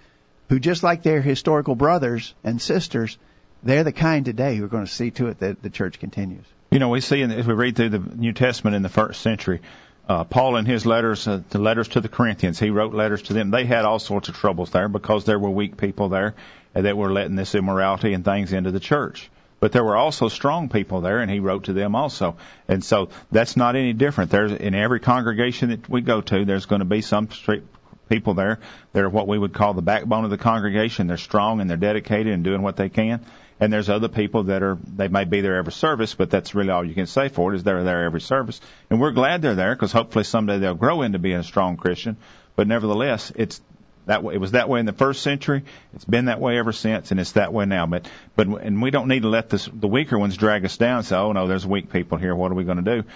[0.49, 3.17] who, just like their historical brothers and sisters,
[3.63, 6.45] they're the kind today who are going to see to it that the church continues.
[6.75, 9.21] You know, we see in, as we read through the New Testament in the first
[9.21, 9.61] century,
[10.09, 13.33] uh, Paul in his letters, uh, the letters to the Corinthians, he wrote letters to
[13.33, 13.49] them.
[13.49, 16.35] They had all sorts of troubles there because there were weak people there
[16.73, 19.29] that were letting this immorality and things into the church.
[19.61, 22.35] but there were also strong people there, and he wrote to them also.
[22.67, 24.29] And so that's not any different.
[24.29, 27.63] There's in every congregation that we go to, there's going to be some straight
[28.09, 28.59] people there.
[28.91, 31.07] They're what we would call the backbone of the congregation.
[31.07, 33.25] They're strong and they're dedicated and doing what they can.
[33.59, 36.71] And there's other people that are they may be there every service, but that's really
[36.71, 38.59] all you can say for it is they're there every service.
[38.89, 42.17] And we're glad they're there because hopefully someday they'll grow into being a strong Christian.
[42.57, 43.61] But nevertheless, it's
[44.07, 44.35] that way.
[44.35, 45.63] It was that way in the first century.
[45.93, 47.85] It's been that way ever since, and it's that way now.
[47.85, 51.03] But but and we don't need to let this, the weaker ones drag us down.
[51.03, 52.35] So oh no, there's weak people here.
[52.35, 53.07] What are we going to do?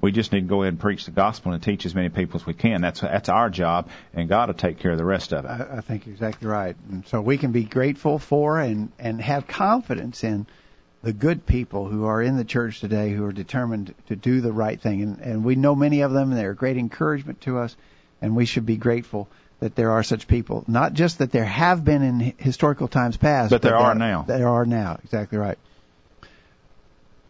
[0.00, 2.38] We just need to go ahead and preach the gospel and teach as many people
[2.38, 2.80] as we can.
[2.82, 5.48] That's that's our job, and God will take care of the rest of it.
[5.48, 6.76] I, I think you're exactly right.
[6.90, 10.46] And so we can be grateful for and and have confidence in
[11.02, 14.52] the good people who are in the church today who are determined to do the
[14.52, 15.02] right thing.
[15.02, 17.76] And, and we know many of them, and they're a great encouragement to us,
[18.20, 19.28] and we should be grateful
[19.60, 20.64] that there are such people.
[20.66, 24.22] Not just that there have been in historical times past, but, but there are now.
[24.22, 24.98] There are now.
[25.04, 25.58] Exactly right.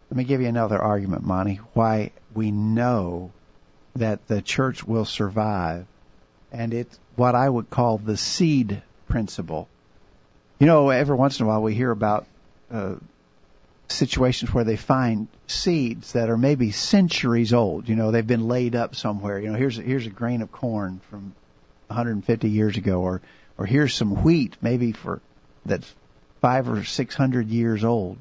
[0.09, 3.31] Let me give you another argument, Monty, why we know
[3.95, 5.85] that the church will survive.
[6.51, 9.67] And it's what I would call the seed principle.
[10.59, 12.25] You know, every once in a while we hear about
[12.71, 12.95] uh,
[13.89, 17.89] situations where they find seeds that are maybe centuries old.
[17.89, 19.39] You know, they've been laid up somewhere.
[19.39, 21.33] You know, here's a, here's a grain of corn from
[21.87, 23.21] 150 years ago, or
[23.57, 25.21] or here's some wheat maybe for
[25.65, 25.93] that's
[26.41, 28.17] five or six hundred years old,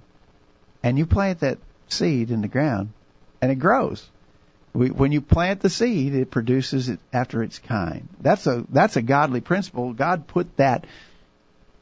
[0.83, 2.91] and you plant that seed in the ground,
[3.41, 4.09] and it grows.
[4.73, 8.09] We, when you plant the seed, it produces it after its kind.
[8.21, 9.95] That's a that's a godly principle.
[9.95, 10.87] God put that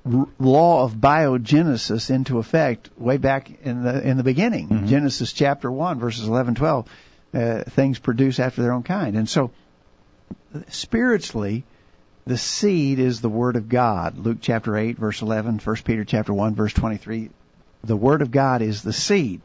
[0.07, 4.69] r- law of biogenesis into effect way back in the in the beginning.
[4.69, 4.87] Mm-hmm.
[4.87, 6.89] Genesis chapter one, verses 11, 12.
[7.33, 9.51] Uh, things produce after their own kind, and so
[10.69, 11.65] spiritually,
[12.27, 14.19] the seed is the word of God.
[14.19, 17.31] Luke chapter 8 verse 11, 1 Peter chapter 1 verse 23.
[17.83, 19.41] The word of God is the seed.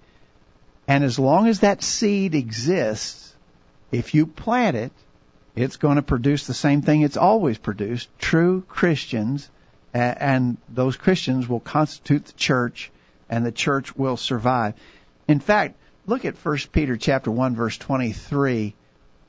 [0.90, 3.36] And as long as that seed exists,
[3.92, 4.92] if you plant it,
[5.56, 8.10] it's going to produce the same thing it's always produced.
[8.18, 9.52] True Christians,
[9.94, 12.92] and those Christians will constitute the church,
[13.30, 14.74] and the church will survive.
[15.28, 15.76] In fact,
[16.08, 18.74] look at 1 Peter chapter 1 verse 23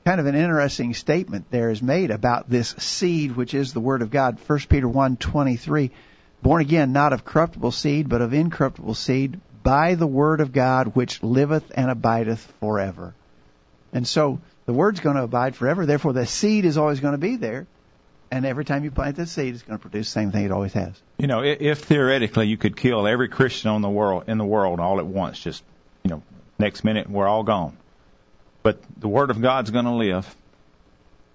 [0.03, 4.01] kind of an interesting statement there is made about this seed which is the word
[4.01, 4.39] of God.
[4.47, 5.91] 1 Peter 1:23
[6.41, 10.95] born again not of corruptible seed but of incorruptible seed by the word of God
[10.95, 13.13] which liveth and abideth forever.
[13.93, 17.17] And so the word's going to abide forever therefore the seed is always going to
[17.17, 17.67] be there.
[18.33, 20.51] And every time you plant that seed, it's going to produce the same thing it
[20.51, 20.93] always has.
[21.17, 24.79] You know, if theoretically you could kill every Christian on the world in the world
[24.79, 25.61] all at once, just
[26.03, 26.23] you know,
[26.57, 27.75] next minute we're all gone
[28.63, 30.35] but the Word of God's going to live,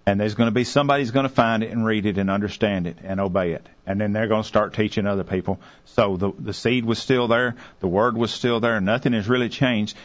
[0.06, 2.86] and there's going to be somebody's going to find it and read it and understand
[2.86, 5.60] it and obey it, and then they're going to start teaching other people.
[5.84, 9.48] So the the seed was still there, the Word was still there, nothing has really
[9.48, 9.96] changed.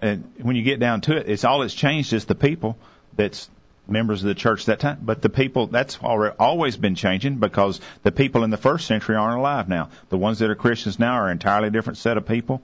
[0.00, 2.76] And when you get down to it, it's all that's changed is the people
[3.14, 3.48] that's
[3.86, 4.98] members of the church that time.
[5.02, 9.38] But the people, that's always been changing because the people in the first century aren't
[9.38, 9.90] alive now.
[10.08, 12.62] The ones that are Christians now are an entirely different set of people.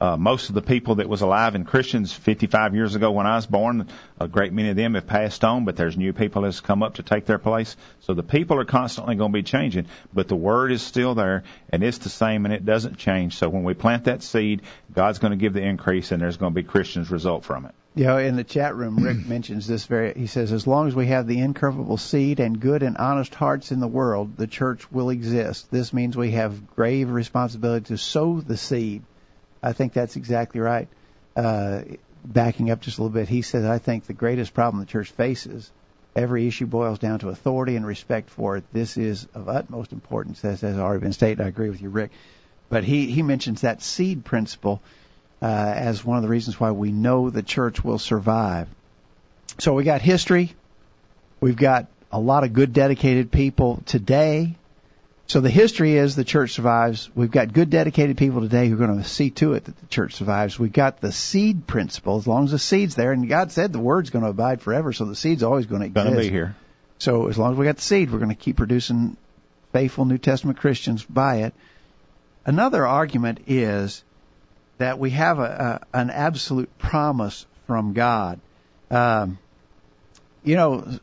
[0.00, 3.34] Uh, most of the people that was alive in Christians 55 years ago when I
[3.34, 3.88] was born,
[4.20, 6.94] a great many of them have passed on, but there's new people that's come up
[6.94, 7.76] to take their place.
[8.00, 11.42] So the people are constantly going to be changing, but the word is still there
[11.70, 13.38] and it's the same and it doesn't change.
[13.38, 14.62] So when we plant that seed,
[14.94, 17.74] God's going to give the increase and there's going to be Christians result from it.
[17.96, 20.14] You know, in the chat room, Rick mentions this very.
[20.14, 23.72] He says, as long as we have the incorruptible seed and good and honest hearts
[23.72, 25.72] in the world, the church will exist.
[25.72, 29.02] This means we have grave responsibility to sow the seed
[29.62, 30.88] I think that's exactly right.
[31.36, 31.82] Uh,
[32.24, 35.10] backing up just a little bit, he says, I think the greatest problem the church
[35.10, 35.70] faces,
[36.14, 38.64] every issue boils down to authority and respect for it.
[38.72, 41.40] This is of utmost importance, as has already been stated.
[41.40, 42.10] I agree with you, Rick.
[42.68, 44.82] But he, he mentions that seed principle
[45.40, 48.68] uh, as one of the reasons why we know the church will survive.
[49.58, 50.54] So we got history.
[51.40, 54.57] We've got a lot of good, dedicated people today
[55.28, 57.10] so the history is the church survives.
[57.14, 59.86] We've got good, dedicated people today who are going to see to it that the
[59.86, 60.58] church survives.
[60.58, 62.16] We've got the seed principle.
[62.16, 64.94] As long as the seed's there, and God said the word's going to abide forever,
[64.94, 66.06] so the seed's always going to exist.
[66.06, 66.56] Going to be here.
[66.98, 69.18] So as long as we got the seed, we're going to keep producing
[69.72, 71.54] faithful New Testament Christians by it.
[72.46, 74.02] Another argument is
[74.78, 78.40] that we have a, a an absolute promise from God.
[78.90, 79.38] Um,
[80.42, 80.98] you know,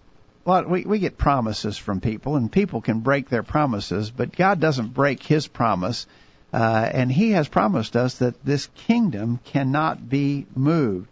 [0.46, 4.60] well, we, we get promises from people, and people can break their promises, but God
[4.60, 6.06] doesn't break His promise.
[6.54, 11.10] Uh, and He has promised us that this kingdom cannot be moved.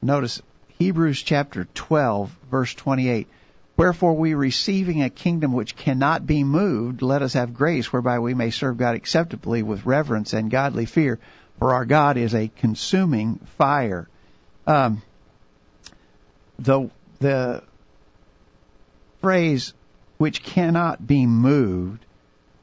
[0.00, 0.40] Notice
[0.78, 3.26] Hebrews chapter 12, verse 28.
[3.76, 8.34] Wherefore we receiving a kingdom which cannot be moved, let us have grace whereby we
[8.34, 11.18] may serve God acceptably with reverence and godly fear,
[11.58, 14.08] for our God is a consuming fire.
[14.66, 15.02] Um,
[16.58, 17.62] the the
[19.26, 19.74] phrase
[20.18, 22.04] which cannot be moved,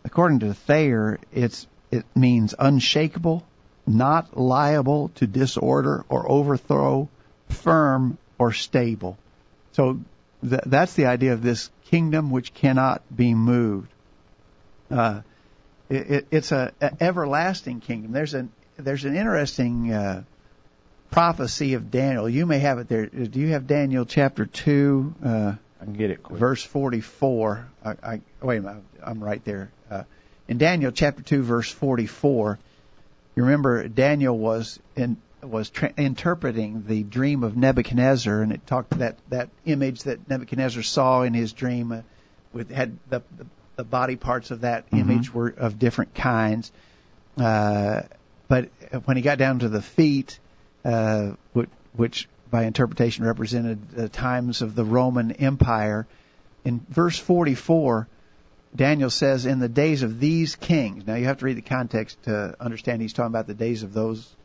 [0.06, 3.46] according to Thayer, it's it means unshakable,
[3.86, 7.10] not liable to disorder or overthrow,
[7.50, 9.18] firm or stable.
[9.74, 10.00] So
[10.42, 13.90] th- that's the idea of this kingdom which cannot be moved.
[14.90, 15.20] Uh,
[15.90, 16.72] it, it, it's a,
[17.02, 18.14] everlasting kingdom.
[18.14, 20.24] There's an there's an interesting uh,
[21.12, 22.30] prophecy of Daniel.
[22.30, 23.08] You may have it there.
[23.08, 25.14] Do you have Daniel chapter two?
[25.22, 26.24] Uh, I can get it.
[26.24, 26.40] Quick.
[26.40, 27.68] Verse forty-four.
[27.84, 28.84] I, I wait a minute.
[29.06, 29.70] I'm right there.
[29.92, 30.04] Uh,
[30.48, 32.58] in Daniel chapter two, verse forty-four.
[33.36, 38.98] You remember Daniel was in was tra- interpreting the dream of Nebuchadnezzar, and it talked
[39.00, 42.02] that that image that Nebuchadnezzar saw in his dream, uh,
[42.54, 45.12] with had the, the the body parts of that Mm-hmm.
[45.12, 46.72] image were of different kinds.
[47.38, 48.04] Uh,
[48.48, 48.70] but
[49.06, 50.40] when he got down to the feet,
[50.86, 56.06] uh, which, which by interpretation represented the times of the Roman Empire,
[56.64, 58.08] in verse 44,
[58.76, 62.22] Daniel says, "In the days of these kings." Now you have to read the context
[62.26, 64.36] to understand he's talking about the days of those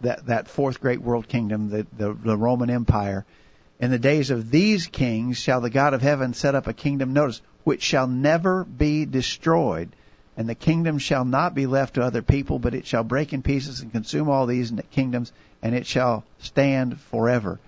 [0.00, 3.24] that that fourth great world kingdom, the the, the Roman Empire.
[3.78, 7.12] In the days of these kings shall the God of heaven set up a kingdom.
[7.12, 9.94] Notice, which shall never be destroyed,
[10.36, 13.42] and the kingdom shall not be left to other people, but it shall break in
[13.42, 17.60] pieces and consume all these kingdoms, and it shall stand forever.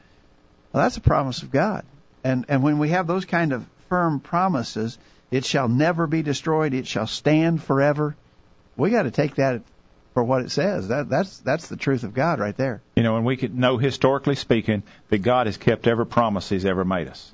[0.73, 1.85] Well, that's a promise of God,
[2.25, 4.99] and and when we have those kind of firm promises,
[5.31, 6.75] it shall never be destroyed.
[6.75, 8.17] It shall stand forever.
[8.77, 9.63] We got to take that
[10.13, 10.89] for what it says.
[10.89, 12.83] That that's that's the truth of God right there.
[12.97, 16.65] You know, and we could know historically speaking that God has kept every promise He's
[16.65, 17.33] ever made us,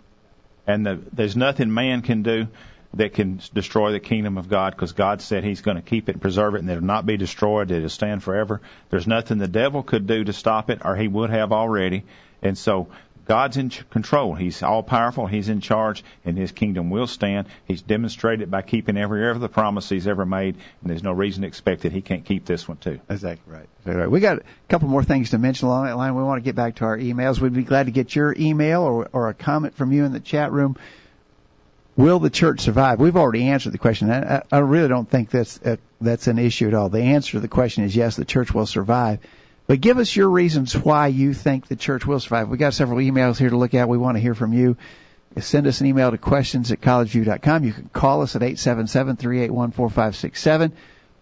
[0.66, 2.48] and the, there's nothing man can do
[2.94, 6.12] that can destroy the kingdom of God because God said He's going to keep it
[6.12, 7.70] and preserve it, and it'll not be destroyed.
[7.70, 8.60] It'll stand forever.
[8.90, 12.04] There's nothing the devil could do to stop it, or he would have already.
[12.42, 12.88] And so
[13.24, 14.34] God's in control.
[14.34, 15.26] He's all powerful.
[15.26, 17.46] He's in charge, and His kingdom will stand.
[17.66, 21.48] He's demonstrated by keeping every other promise He's ever made, and there's no reason to
[21.48, 23.00] expect that He can't keep this one too.
[23.08, 23.68] Exactly right.
[23.80, 24.10] Exactly right.
[24.10, 26.16] We got a couple more things to mention along that line.
[26.16, 27.38] We want to get back to our emails.
[27.38, 30.20] We'd be glad to get your email or, or a comment from you in the
[30.20, 30.76] chat room.
[31.96, 33.00] Will the church survive?
[33.00, 34.10] We've already answered the question.
[34.10, 36.88] I, I really don't think that's uh, that's an issue at all.
[36.88, 39.18] The answer to the question is yes, the church will survive.
[39.66, 42.48] But give us your reasons why you think the church will survive.
[42.48, 43.88] We got several emails here to look at.
[43.88, 44.76] We want to hear from you.
[45.38, 47.64] Send us an email to questions at collegevue.com.
[47.64, 50.72] You can call us at 877-381-4567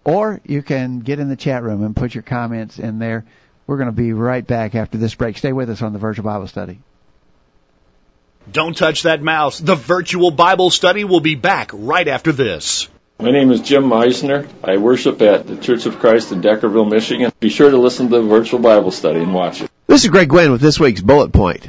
[0.05, 3.25] or you can get in the chat room and put your comments in there.
[3.67, 5.39] We're going to be right back after this break.
[5.39, 6.81] Stay with us on the Virtual Bible Study.
[8.51, 9.59] Don't touch that mouse.
[9.59, 12.89] The virtual Bible study will be back right after this.
[13.19, 14.49] My name is Jim Meisner.
[14.65, 17.31] I worship at the Church of Christ in Deckerville, Michigan.
[17.39, 19.71] Be sure to listen to the virtual Bible study and watch it.
[19.87, 21.69] This is Greg Gwin with this week's bullet point.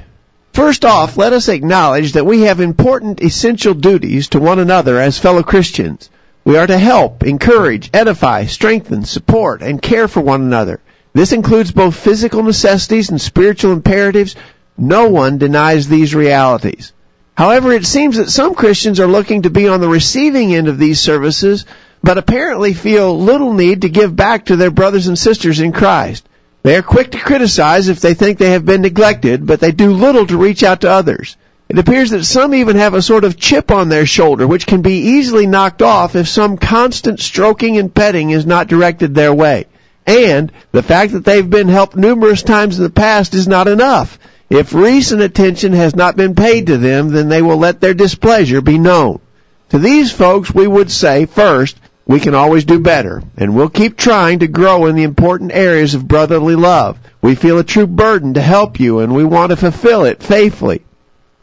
[0.53, 5.19] First off, let us acknowledge that we have important essential duties to one another as
[5.19, 6.09] fellow Christians.
[6.43, 10.79] We are to help, encourage, edify, strengthen, support, and care for one another.
[11.13, 14.35] This includes both physical necessities and spiritual imperatives.
[14.77, 16.93] No one denies these realities.
[17.35, 20.77] However, it seems that some Christians are looking to be on the receiving end of
[20.77, 21.65] these services,
[22.03, 26.27] but apparently feel little need to give back to their brothers and sisters in Christ.
[26.63, 29.93] They are quick to criticize if they think they have been neglected, but they do
[29.93, 31.35] little to reach out to others.
[31.69, 34.81] It appears that some even have a sort of chip on their shoulder, which can
[34.81, 39.67] be easily knocked off if some constant stroking and petting is not directed their way.
[40.05, 44.19] And the fact that they've been helped numerous times in the past is not enough.
[44.51, 48.59] If recent attention has not been paid to them, then they will let their displeasure
[48.59, 49.21] be known.
[49.69, 53.95] To these folks, we would say, first, we can always do better, and we'll keep
[53.95, 56.99] trying to grow in the important areas of brotherly love.
[57.21, 60.81] We feel a true burden to help you, and we want to fulfill it faithfully.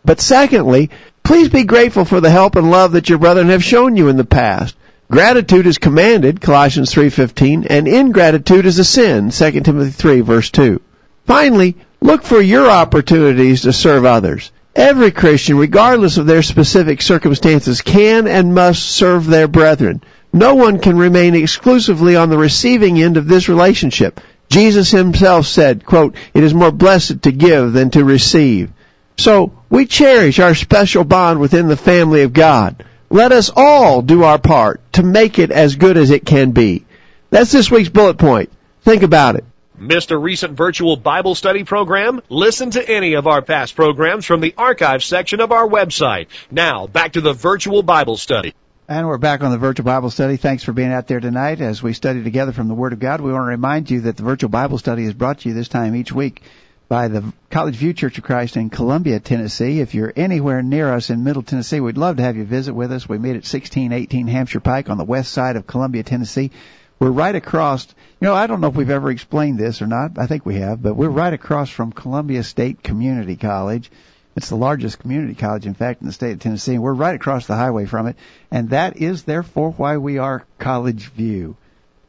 [0.05, 0.91] But secondly,
[1.23, 4.19] please be grateful for the help and love that your brethren have shown you in
[4.19, 4.77] the past.
[5.11, 10.83] Gratitude is commanded, Colossians 3:15, and ingratitude is a sin, 2 Timothy 3 verse 2.
[11.27, 11.75] Finally,
[12.09, 14.51] look for your opportunities to serve others.
[14.75, 20.03] Every Christian, regardless of their specific circumstances, can and must serve their brethren.
[20.33, 24.23] No one can remain exclusively on the receiving end of this relationship.
[24.49, 28.71] Jesus himself said, quote, it is more blessed to give than to receive.
[29.19, 32.87] So, we cherish our special bond within the family of God.
[33.11, 36.87] Let us all do our part to make it as good as it can be.
[37.29, 38.51] That's this week's bullet point.
[38.83, 39.45] Think about it.
[39.81, 42.21] Missed a recent virtual Bible study program?
[42.29, 46.27] Listen to any of our past programs from the archive section of our website.
[46.51, 48.55] Now, back to the virtual Bible study.
[48.89, 50.37] And we're back on the virtual Bible study.
[50.37, 53.21] Thanks for being out there tonight as we study together from the Word of God.
[53.21, 55.69] We want to remind you that the virtual Bible study is brought to you this
[55.69, 56.43] time each week
[56.89, 59.79] by the Collegevue Church of Christ in Columbia, Tennessee.
[59.79, 62.91] If you're anywhere near us in Middle Tennessee, we'd love to have you visit with
[62.91, 63.09] us.
[63.09, 66.51] We meet at 1618 Hampshire Pike on the west side of Columbia, Tennessee.
[66.99, 67.87] We're right across,
[68.21, 70.19] you know, I don't know if we've ever explained this or not.
[70.19, 73.91] I think we have, but we're right across from Columbia State Community College.
[74.37, 76.75] It's the largest community college, in fact, in the state of Tennessee.
[76.75, 78.17] And we're right across the highway from it.
[78.51, 81.57] And that is therefore why we are Collegevue.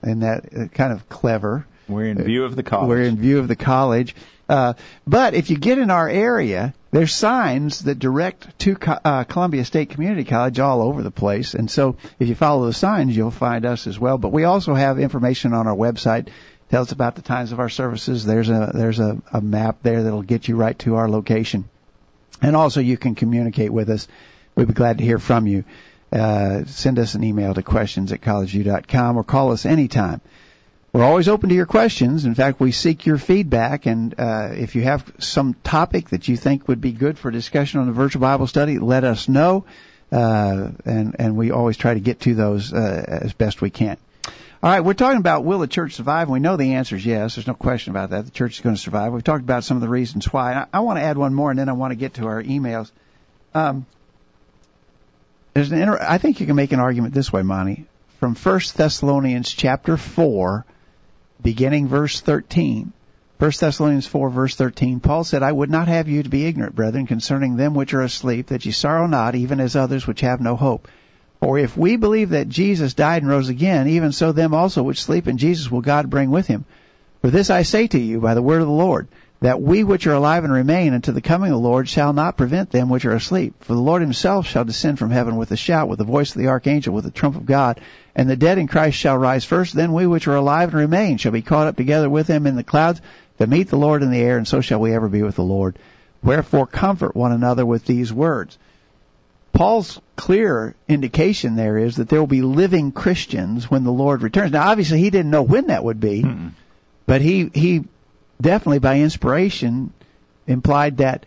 [0.02, 1.66] And that uh, kind of clever.
[1.88, 2.88] We're in view of the college.
[2.88, 4.16] We're in view of the college.
[4.48, 4.74] Uh,
[5.06, 8.76] but if you get in our area, there's signs that direct to
[9.06, 11.54] uh, Columbia State Community College all over the place.
[11.54, 14.18] And so if you follow the signs, you'll find us as well.
[14.18, 16.30] But we also have information on our website.
[16.70, 18.26] Tells about the times of our services.
[18.26, 21.68] There's a there's a, a map there that'll get you right to our location.
[22.42, 24.08] And also you can communicate with us.
[24.56, 25.64] We'd be glad to hear from you.
[26.12, 30.22] Uh, send us an email to questions at collegevue.com or call us anytime.
[30.92, 32.26] We're always open to your questions.
[32.26, 36.36] In fact, we seek your feedback, and uh, if you have some topic that you
[36.36, 39.66] think would be good for discussion on the virtual Bible study, let us know,
[40.12, 43.98] uh, and and we always try to get to those uh, as best we can.
[44.64, 46.24] All right, we're talking about will the church survive?
[46.24, 47.36] And we know the answer is yes.
[47.36, 48.26] There's no question about that.
[48.26, 49.14] The church is going to survive.
[49.14, 50.54] We've talked about some of the reasons why.
[50.54, 52.42] I, I want to add one more, and then I want to get to our
[52.42, 52.90] emails.
[53.54, 53.86] Um,
[55.54, 57.86] there's an inter- I think you can make an argument this way, Monty,
[58.20, 60.66] from First Thessalonians chapter four
[61.42, 62.92] beginning verse 13.
[63.40, 66.76] 1 Thessalonians 4 verse 13, Paul said, I would not have you to be ignorant,
[66.76, 70.42] brethren, concerning them which are asleep, that ye sorrow not, even as others which have
[70.42, 70.90] no hope.
[71.40, 75.02] For if we believe that Jesus died and rose again, even so them also which
[75.02, 76.66] sleep in Jesus will God bring with him.
[77.22, 79.08] For this I say to you by the word of the Lord,
[79.42, 82.36] that we which are alive and remain unto the coming of the Lord shall not
[82.36, 83.54] prevent them which are asleep.
[83.64, 86.42] For the Lord himself shall descend from heaven with a shout, with the voice of
[86.42, 87.80] the archangel, with the trump of God,
[88.16, 89.74] and the dead in Christ shall rise first.
[89.74, 92.58] Then we which are alive and remain shall be caught up together with them in
[92.58, 93.02] the clouds
[93.38, 95.44] to meet the Lord in the air, and so shall we ever be with the
[95.44, 95.80] Lord.
[96.22, 98.58] Wherefore comfort one another with these words.
[99.54, 104.52] Paul's clear indication there is that there will be living Christians when the Lord returns.
[104.52, 106.52] Now obviously he didn't know when that would be, Mm-mm.
[107.06, 107.86] but he, he
[108.42, 109.94] definitely by inspiration
[110.48, 111.26] implied that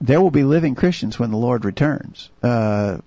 [0.00, 2.30] there will be living Christians when the Lord returns.
[2.42, 2.98] Uh,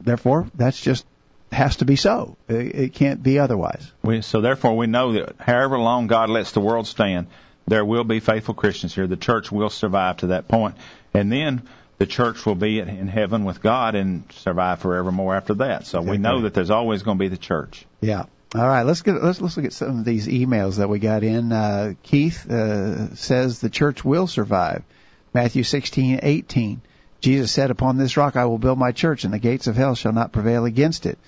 [0.00, 1.06] therefore, that's just
[1.52, 2.36] has to be so.
[2.48, 3.90] It, it can't be otherwise.
[4.02, 7.28] We, so therefore, we know that however long God lets the world stand,
[7.66, 9.06] there will be faithful Christians here.
[9.06, 10.76] The church will survive to that point,
[11.14, 11.62] and then
[11.98, 15.86] the church will be in heaven with God and survive forevermore after that.
[15.86, 17.86] So we know that there's always going to be the church.
[18.00, 18.24] Yeah.
[18.56, 21.24] All right, let's get let's let's look at some of these emails that we got
[21.24, 21.50] in.
[21.50, 24.84] Uh, Keith uh, says the church will survive.
[25.32, 26.80] Matthew sixteen eighteen.
[27.20, 29.96] Jesus said, "Upon this rock I will build my church, and the gates of hell
[29.96, 31.18] shall not prevail against it."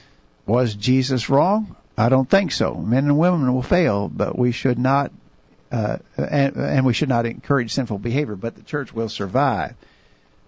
[0.47, 1.75] Was Jesus wrong?
[1.99, 2.75] I don't think so.
[2.75, 5.11] Men and women will fail, but we should not,
[5.73, 8.37] uh, and, and we should not encourage sinful behavior.
[8.37, 9.75] But the church will survive.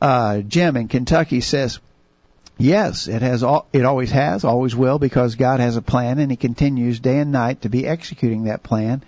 [0.00, 1.80] Uh, Jim in Kentucky says,
[2.58, 3.44] Yes, it has.
[3.44, 7.20] All, it always has, always will, because God has a plan, and He continues day
[7.20, 9.02] and night to be executing that plan.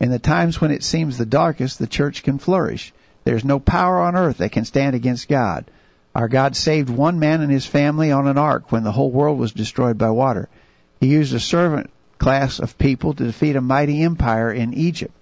[0.00, 2.92] In the times when it seems the darkest, the church can flourish.
[3.24, 5.70] There's no power on earth that can stand against God.
[6.14, 9.38] Our God saved one man and his family on an ark when the whole world
[9.38, 10.48] was destroyed by water.
[11.00, 15.14] He used a servant class of people to defeat a mighty empire in Egypt.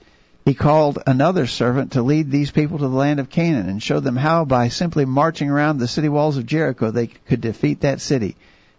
[0.48, 4.02] He called another servant to lead these people to the land of Canaan and showed
[4.02, 8.00] them how by simply marching around the city walls of Jericho they could defeat that
[8.00, 8.34] city.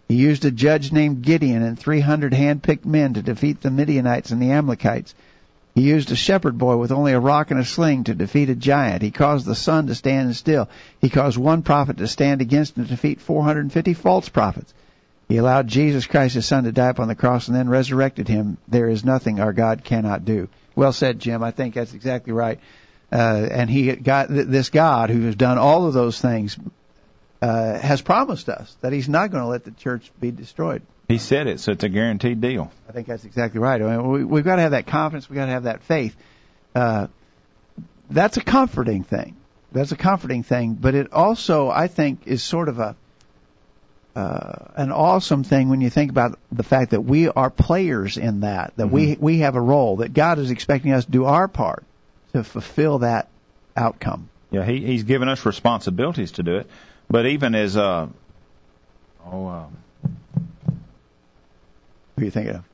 [0.08, 4.42] He used a judge named Gideon and 300 hand-picked men to defeat the Midianites and
[4.42, 5.14] the Amalekites.
[5.76, 8.56] He used a shepherd boy with only a rock and a sling to defeat a
[8.56, 9.02] giant.
[9.02, 10.68] He caused the sun to stand still.
[11.00, 14.74] He caused one prophet to stand against and defeat 450 false prophets.
[15.30, 18.58] He allowed Jesus Christ, his son, to die upon the cross and then resurrected him.
[18.66, 20.48] There is nothing our God cannot do.
[20.74, 21.44] Well said, Jim.
[21.44, 22.58] I think that's exactly right.
[23.12, 26.58] Uh, and he got this God who has done all of those things
[27.40, 30.82] uh, has promised us that he's not going to let the church be destroyed.
[31.06, 32.72] He said it, so it's a guaranteed deal.
[32.88, 33.80] I think that's exactly right.
[33.80, 35.30] I mean, we, we've got to have that confidence.
[35.30, 36.16] We've got to have that faith.
[36.74, 37.06] Uh,
[38.10, 39.36] that's a comforting thing.
[39.70, 40.74] That's a comforting thing.
[40.74, 42.96] But it also, I think, is sort of a
[44.20, 48.40] uh, an awesome thing when you think about the fact that we are players in
[48.40, 48.72] that.
[48.76, 48.94] That Mm-hmm.
[48.94, 49.96] we we have a role.
[49.96, 51.84] That God is expecting us to do our part
[52.32, 53.28] to fulfill that
[53.76, 54.28] outcome.
[54.50, 56.66] Yeah, he, he's given us responsibilities to do it.
[57.08, 58.08] But even as uh,
[59.26, 59.64] oh, uh,
[62.16, 62.64] Who are you thinking of?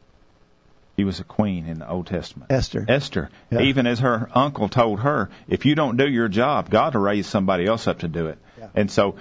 [0.99, 2.51] She was a queen in the Old Testament.
[2.51, 2.85] Esther.
[2.89, 3.29] Esther.
[3.51, 3.61] Yeah.
[3.61, 7.27] Even as her uncle told her, if you don't do your job, God will raise
[7.27, 8.39] somebody else up to do it.
[8.59, 8.69] Yeah.
[8.75, 9.17] And so,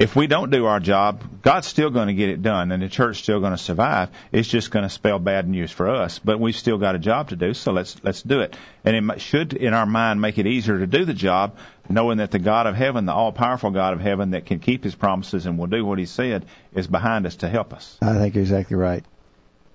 [0.00, 2.88] if we don't do our job, God's still going to get it done, and the
[2.88, 4.08] church's still going to survive.
[4.32, 7.28] It's just going to spell bad news for us, but we've still got a job
[7.28, 7.52] to do.
[7.52, 8.56] So let's let's do it.
[8.82, 11.58] And it should, in our mind, make it easier to do the job,
[11.90, 14.94] knowing that the God of heaven, the all-powerful God of heaven, that can keep His
[14.94, 17.98] promises and will do what He said, is behind us to help us.
[18.00, 19.04] I think you're exactly right.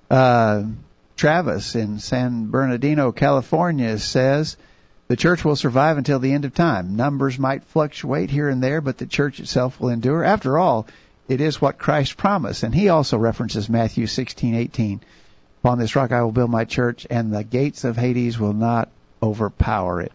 [0.10, 0.64] Uh,
[1.16, 4.58] Travis in San Bernardino, California says
[5.08, 6.96] the church will survive until the end of time.
[6.96, 10.24] Numbers might fluctuate here and there, but the church itself will endure.
[10.24, 10.88] After all,
[11.28, 15.02] it is what Christ promised, and he also references Matthew 16:18.
[15.62, 18.90] Upon this rock I will build my church, and the gates of Hades will not
[19.22, 20.12] overpower it.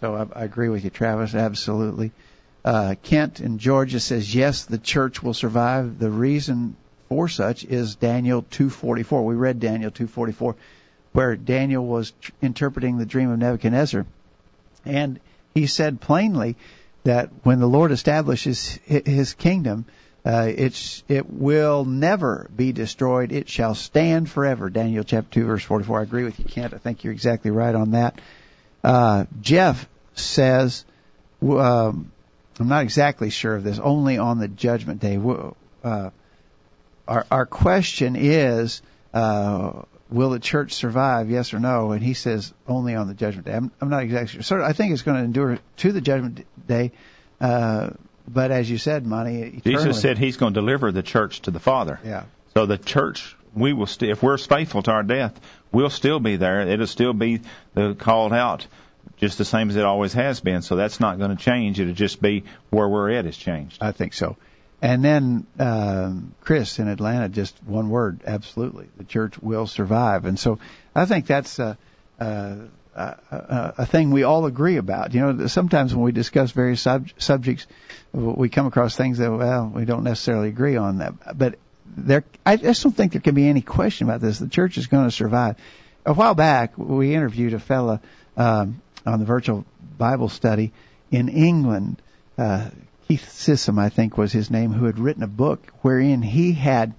[0.00, 1.34] So I, I agree with you, Travis.
[1.34, 2.12] Absolutely.
[2.64, 5.98] Uh, Kent in Georgia says yes, the church will survive.
[5.98, 6.76] The reason
[7.08, 9.24] for such is Daniel 2:44.
[9.24, 10.54] We read Daniel 2:44,
[11.12, 14.06] where Daniel was tr- interpreting the dream of Nebuchadnezzar,
[14.84, 15.20] and
[15.54, 16.56] he said plainly
[17.04, 19.86] that when the Lord establishes His kingdom,
[20.24, 23.32] uh, it's it will never be destroyed.
[23.32, 24.68] It shall stand forever.
[24.68, 26.00] Daniel chapter 2 verse 44.
[26.00, 26.74] I agree with you, Kent.
[26.74, 28.20] I think you're exactly right on that.
[28.84, 30.84] Uh, Jeff says,
[31.42, 32.12] um,
[32.58, 33.78] I'm not exactly sure of this.
[33.78, 35.18] Only on the judgment day.
[35.82, 36.10] Uh,
[37.08, 38.82] our our question is,
[39.14, 41.30] uh, will the church survive?
[41.30, 41.92] Yes or no?
[41.92, 43.54] And he says only on the judgment day.
[43.54, 44.42] I'm, I'm not exactly sure.
[44.42, 46.92] So I think it's going to endure to the judgment day.
[47.40, 47.90] Uh,
[48.28, 49.40] but as you said, Monty.
[49.40, 49.60] Eternally.
[49.62, 51.98] Jesus said He's going to deliver the church to the Father.
[52.04, 52.24] Yeah.
[52.54, 55.40] So the church, we will still, if we're faithful to our death,
[55.72, 56.62] we'll still be there.
[56.62, 57.40] It'll still be
[57.74, 58.66] the called out,
[59.16, 60.62] just the same as it always has been.
[60.62, 61.80] So that's not going to change.
[61.80, 63.78] It'll just be where we're at has changed.
[63.80, 64.36] I think so.
[64.82, 70.24] And then um, Chris in Atlanta, just one word, absolutely, the church will survive.
[70.24, 70.58] And so
[70.94, 71.76] I think that's a,
[72.18, 75.12] a, a, a thing we all agree about.
[75.12, 77.66] You know, sometimes when we discuss various sub- subjects,
[78.12, 81.36] we come across things that well we don't necessarily agree on that.
[81.36, 81.58] But
[81.96, 84.38] there, I just don't think there can be any question about this.
[84.38, 85.56] The church is going to survive.
[86.06, 88.00] A while back, we interviewed a fella
[88.36, 89.66] um, on the virtual
[89.98, 90.72] Bible study
[91.10, 92.00] in England.
[92.38, 92.70] Uh,
[93.10, 96.94] Keith Sisman, I think was his name, who had written a book wherein he had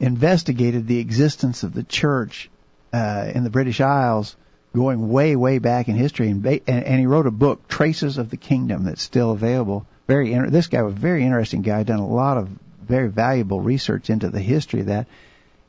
[0.00, 2.48] investigated the existence of the church
[2.90, 4.34] uh, in the British Isles
[4.74, 8.30] going way, way back in history, and, and, and he wrote a book, Traces of
[8.30, 9.84] the Kingdom, that's still available.
[10.08, 12.48] Very, inter- this guy was a very interesting guy, done a lot of
[12.80, 15.08] very valuable research into the history of that.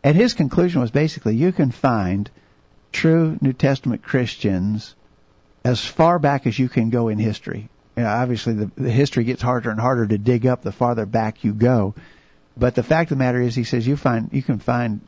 [0.06, 2.32] And his conclusion was basically you can find
[2.94, 4.96] true New Testament Christians
[5.66, 7.68] as far back as you can go in history.
[7.96, 11.06] You know, obviously the, the history gets harder and harder to dig up the farther
[11.06, 11.96] back you go.
[12.58, 15.02] But the fact of the matter is, he says you find you can find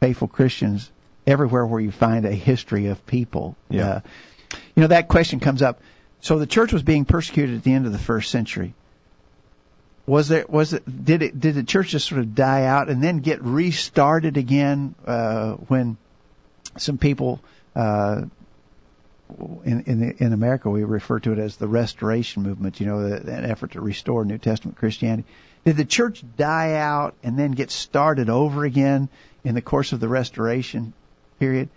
[0.00, 0.90] faithful Christians
[1.26, 3.56] everywhere where you find a history of people.
[3.68, 3.88] Yeah.
[3.88, 4.00] Uh,
[4.74, 5.80] you know that question comes up.
[6.20, 8.74] So the church was being persecuted at the end of the first century.
[10.06, 13.02] Was there was it did it did the church just sort of die out and
[13.02, 15.96] then get restarted again uh, when
[16.78, 17.40] some people
[17.74, 18.22] uh,
[19.64, 22.80] in in, in America we refer to it as the Restoration movement.
[22.80, 25.26] You know, an effort to restore New Testament Christianity.
[25.64, 29.08] Did the church die out and then get started over again
[29.44, 30.92] in the course of the Restoration
[31.40, 31.68] period?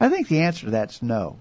[0.00, 1.36] I think the answer to that's no,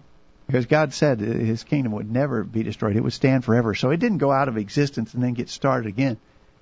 [0.48, 3.74] because God said His kingdom would never be destroyed; it would stand forever.
[3.74, 6.18] So it didn't go out of existence and then get started again.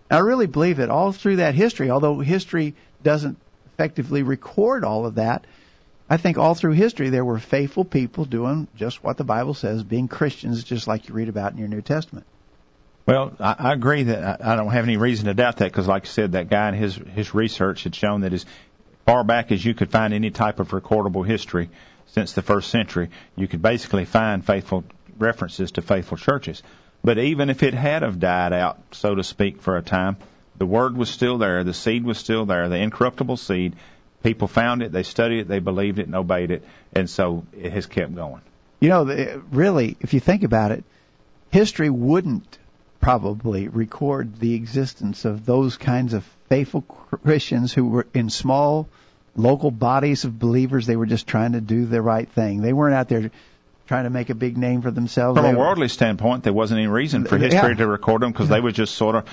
[0.09, 3.37] I really believe that all through that history, although history doesn't
[3.73, 5.45] effectively record all of that,
[6.11, 9.81] I think all through history there were faithful people doing just what the Bible says,
[9.81, 12.25] being Christians, just like you read about in your New Testament.
[13.05, 15.87] Well, I, I agree that I, I don't have any reason to doubt that because,
[15.87, 18.45] like I said, that guy and his his research had shown that as
[19.05, 21.69] far back as you could find any type of recordable history
[22.07, 24.83] since the first century, you could basically find faithful
[25.17, 26.61] references to faithful churches.
[27.05, 30.17] But even if it had have died out, so to speak, for a time,
[30.57, 33.77] the word was still there, the seed was still there, the incorruptible seed.
[34.23, 36.63] People found it, they studied it, they believed it, and obeyed it,
[36.93, 38.41] and so it has kept going.
[38.79, 40.83] You know, really, if you think about it,
[41.51, 42.57] history wouldn't
[42.99, 48.87] probably record the existence of those kinds of faithful Christians who were in small
[49.35, 50.85] local bodies of believers.
[50.85, 52.61] They were just trying to do the right thing.
[52.61, 53.31] They weren't out there
[53.87, 55.39] trying to make a big name for themselves.
[55.39, 57.49] From a worldly standpoint, there wasn't any reason for Yeah.
[57.49, 59.25] history to record them because they were just sort of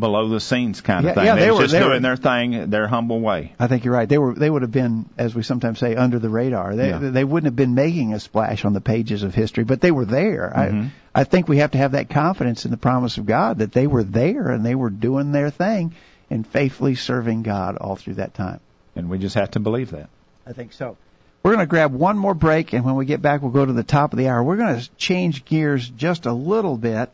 [0.00, 1.24] below the scenes kind of Yeah, thing.
[1.26, 3.54] yeah, they, they were- just they were- doing their thing, their humble way.
[3.58, 4.08] I think you're right.
[4.08, 6.74] They were they would have been, as we sometimes say, under the radar.
[6.76, 6.98] They Yeah.
[6.98, 10.04] they wouldn't have been making a splash on the pages of history, but they were
[10.04, 10.52] there.
[10.54, 10.90] Mhm.
[11.14, 13.72] I I think we have to have that confidence in the promise of God that
[13.72, 15.92] they were there and they were doing their thing
[16.30, 18.58] and faithfully serving God all through that time.
[18.96, 20.08] And we just have to believe that.
[20.46, 20.96] I think so.
[21.42, 23.72] We're going to grab one more break, and when we get back, we'll go to
[23.72, 24.42] the top of the hour.
[24.42, 27.10] We're going to change gears just a little bit,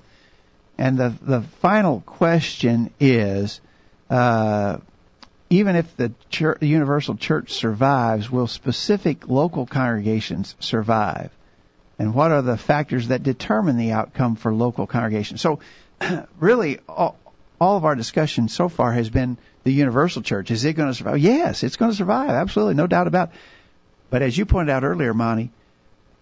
[0.81, 3.61] and the the final question is,
[4.09, 4.79] uh,
[5.51, 11.31] even if the, church, universal church survives, will specific local congregations survive?
[11.99, 15.43] And what are the factors that determine the outcome for local congregations?
[15.43, 15.61] So,
[16.41, 17.19] really, all,
[17.61, 20.51] all of our discussion so far has been the universal church.
[20.51, 21.19] Is it going to survive?
[21.19, 22.31] Yes, it's going to survive.
[22.31, 23.29] Absolutely, no doubt about.
[23.29, 23.35] it.
[24.09, 25.51] But as you pointed out earlier, Monty,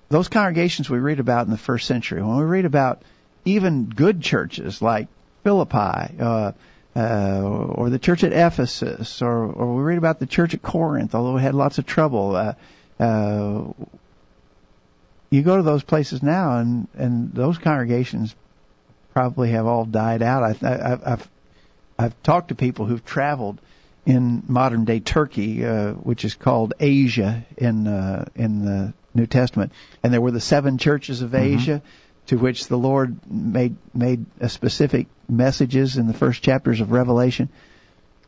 [0.08, 3.02] those congregations we read about in the first century, when we read about
[3.48, 5.08] even good churches like
[5.42, 6.52] Philippi, uh,
[6.94, 11.14] uh, or the church at Ephesus, or, or we read about the church at Corinth,
[11.14, 12.36] although it had lots of trouble.
[12.36, 12.54] Uh,
[13.00, 13.64] uh,
[15.30, 18.34] you go to those places now, and and those congregations
[19.12, 20.42] probably have all died out.
[20.42, 21.28] I, I, I've
[21.98, 23.60] I've talked to people who've traveled
[24.06, 29.72] in modern day Turkey, uh, which is called Asia in uh, in the New Testament,
[30.02, 31.30] and there were the seven churches of
[31.78, 31.88] Mm-hmm.
[32.28, 37.48] To which the Lord made made specific messages in the first chapters of Revelation.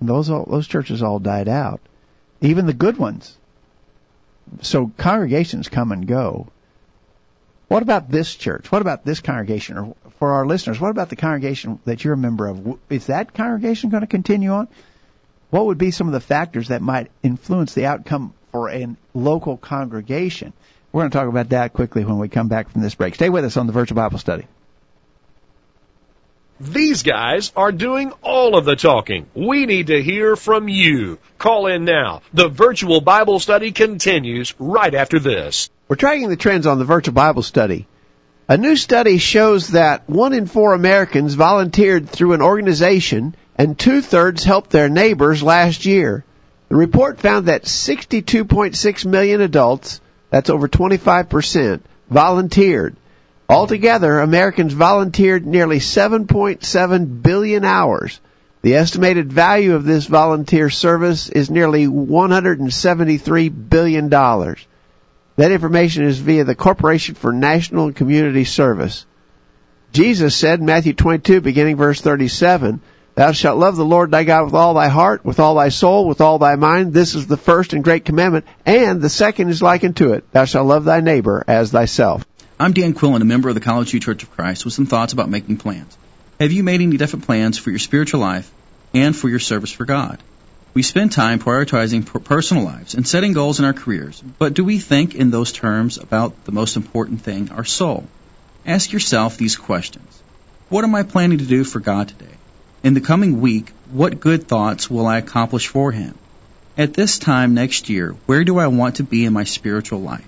[0.01, 1.81] Those all, those churches all died out,
[2.41, 3.37] even the good ones.
[4.63, 6.49] So congregations come and go.
[7.69, 8.73] What about this church?
[8.73, 9.79] What about this congregation?
[9.79, 12.79] Or for our listeners, what about the congregation that you're a member of?
[12.89, 14.69] Is that congregation going to continue on?
[15.51, 19.57] What would be some of the factors that might influence the outcome for a local
[19.57, 20.53] congregation?
[20.93, 23.15] We're going to talk about that quickly when we come back from this break.
[23.15, 24.47] Stay with us on the Virtual Bible Study.
[26.61, 29.27] These guys are doing all of the talking.
[29.35, 31.19] We need to hear from you.
[31.39, 32.21] Call in now.
[32.35, 35.71] The virtual Bible study continues right after this.
[35.89, 37.87] We're tracking the trends on the virtual Bible study.
[38.47, 44.03] A new study shows that one in four Americans volunteered through an organization and two
[44.03, 46.25] thirds helped their neighbors last year.
[46.69, 50.01] The report found that 62.6 million adults,
[50.31, 52.97] that's over 25%, volunteered.
[53.49, 58.21] Altogether, Americans volunteered nearly 7.7 billion hours.
[58.63, 64.65] The estimated value of this volunteer service is nearly 173 billion dollars.
[65.37, 69.07] That information is via the Corporation for National and Community Service.
[69.93, 72.81] Jesus said in Matthew 22, beginning verse 37,
[73.21, 76.09] Thou shalt love the Lord thy God with all thy heart, with all thy soul,
[76.09, 76.95] with all thy mind.
[76.95, 80.25] This is the first and great commandment, and the second is like unto it.
[80.33, 82.25] Thou shalt love thy neighbor as thyself.
[82.59, 85.29] I'm Dan Quillen, a member of the Collegevue Church of Christ, with some thoughts about
[85.29, 85.99] making plans.
[86.41, 88.51] Have you made any definite plans for your spiritual life
[88.95, 90.19] and for your service for God?
[90.73, 94.65] We spend time prioritizing per- personal lives and setting goals in our careers, but do
[94.65, 98.09] we think in those terms about the most important thing, our soul?
[98.65, 100.23] Ask yourself these questions.
[100.71, 102.40] What am I planning to do for God today?
[102.83, 106.15] In the coming week, what good thoughts will I accomplish for Him?
[106.79, 110.27] At this time next year, where do I want to be in my spiritual life?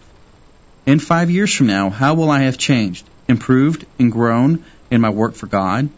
[0.84, 5.08] In five years from now, how will I have changed, improved, and grown in my
[5.08, 5.88] work for God?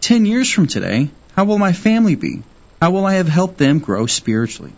[0.00, 2.44] Ten years from today, how will my family be?
[2.80, 4.72] How will I have helped them grow spiritually?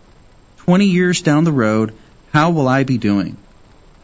[0.59, 1.93] Twenty years down the road,
[2.33, 3.37] how will I be doing?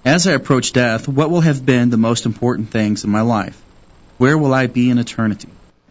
[0.04, 3.58] As I approach death, what will have been the most important things in my life?
[4.18, 5.48] Where will I be in eternity?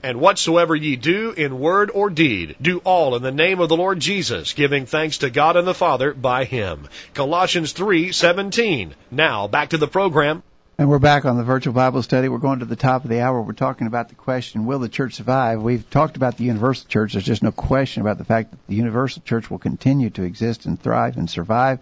[0.07, 3.75] And whatsoever ye do in word or deed, do all in the name of the
[3.75, 6.87] Lord Jesus, giving thanks to God and the Father by him.
[7.13, 8.93] Colossians 3:17.
[9.11, 10.43] Now, back to the program.
[10.77, 12.29] And we're back on the virtual Bible study.
[12.29, 13.41] We're going to the top of the hour.
[13.41, 15.61] We're talking about the question, will the church survive?
[15.61, 17.11] We've talked about the universal church.
[17.11, 20.67] There's just no question about the fact that the universal church will continue to exist
[20.67, 21.79] and thrive and survive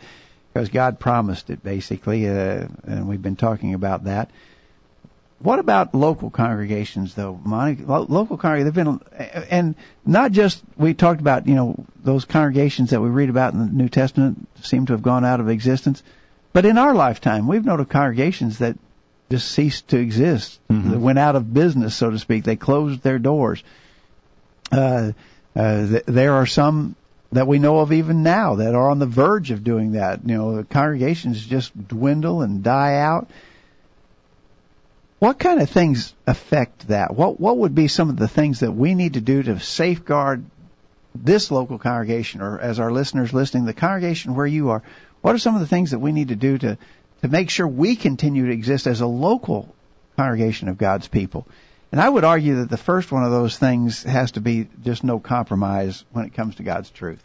[0.51, 4.31] because God promised it, basically, uh, and we've been talking about that.
[5.39, 7.83] What about local congregations, though, Monty?
[7.83, 9.75] Lo- local congregations, they've been, and
[10.05, 13.65] not just, we talked about, you know, those congregations that we read about in the
[13.65, 16.01] New Testament seem to have gone out of existence.
[16.53, 18.77] But in our lifetime, we've known of congregations that
[19.29, 20.59] just ceased to exist.
[20.91, 22.43] that went out of business, so to speak.
[22.43, 23.61] They closed their doors.
[24.71, 25.11] Uh,
[25.55, 26.95] uh, th- there are some
[27.31, 30.21] that we know of even now that are on the verge of doing that.
[30.25, 33.29] You know, the congregations just dwindle and die out.
[35.25, 37.15] What kind of things affect that?
[37.15, 40.45] What what would be some of the things that we need to do to safeguard
[41.15, 44.83] this local congregation, or as our listeners listening, the congregation where you are?
[45.21, 46.77] What are some of the things that we need to do to
[47.23, 49.73] to make sure we continue to exist as a local
[50.15, 51.47] congregation of God's people?
[51.91, 55.03] And I would argue that the first one of those things has to be just
[55.03, 57.23] no compromise when it comes to God's truth.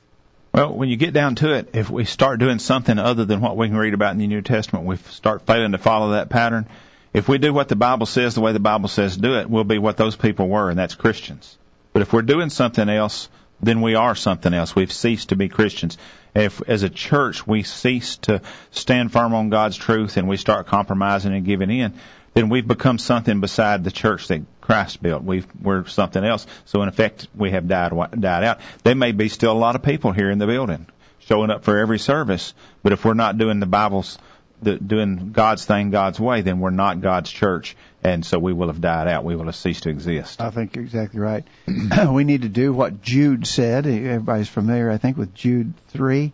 [0.55, 3.59] Well, when you get down to it, if we start doing something other than what
[3.59, 6.66] we can read about in the New Testament, we start failing to follow that pattern.
[7.13, 9.65] If we do what the Bible says the way the Bible says do it, we'll
[9.65, 11.59] be what those people were, and that's Christians.
[11.93, 13.29] But if we're doing something else,
[13.61, 14.75] then we are something else.
[14.75, 15.99] We've ceased to be Christians.
[16.35, 20.69] If, as a church, we cease to stand firm on God's truth and we start
[20.69, 21.95] compromising and giving in,
[22.35, 25.25] then we've become something beside the church that Christ built.
[25.25, 26.47] We've, we're something else.
[26.65, 28.61] So in effect, we have died, died out.
[28.85, 30.87] There may be still a lot of people here in the building
[31.21, 34.19] showing up for every service, but if we're not doing the Bible's,
[34.63, 38.81] doing God's thing God's way, then we're not God's church, and so we will have
[38.81, 39.25] died out.
[39.25, 40.41] We will have ceased to exist.
[40.41, 41.45] I think you're exactly right.
[42.11, 43.87] we need to do what Jude said.
[43.87, 46.33] Everybody's familiar, I think, with Jude three,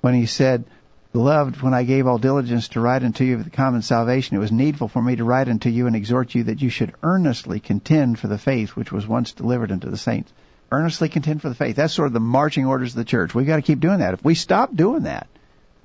[0.00, 0.64] when he said,
[1.12, 4.40] Beloved, when I gave all diligence to write unto you of the common salvation, it
[4.40, 7.60] was needful for me to write unto you and exhort you that you should earnestly
[7.60, 10.32] contend for the faith which was once delivered unto the saints.
[10.70, 11.76] Earnestly contend for the faith.
[11.76, 13.34] That's sort of the marching orders of the church.
[13.34, 14.12] We've got to keep doing that.
[14.12, 15.28] If we stop doing that,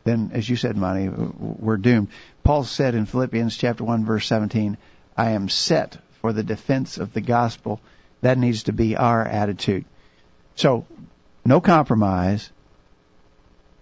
[0.04, 2.10] then, as you said, Monty, we're doomed.
[2.44, 4.78] Paul said in Philippians chapter 1 verse 17,
[5.16, 7.80] I am set for the defense of the gospel.
[8.22, 9.86] That needs to be our attitude.
[10.56, 10.86] So,
[11.46, 12.50] no compromise.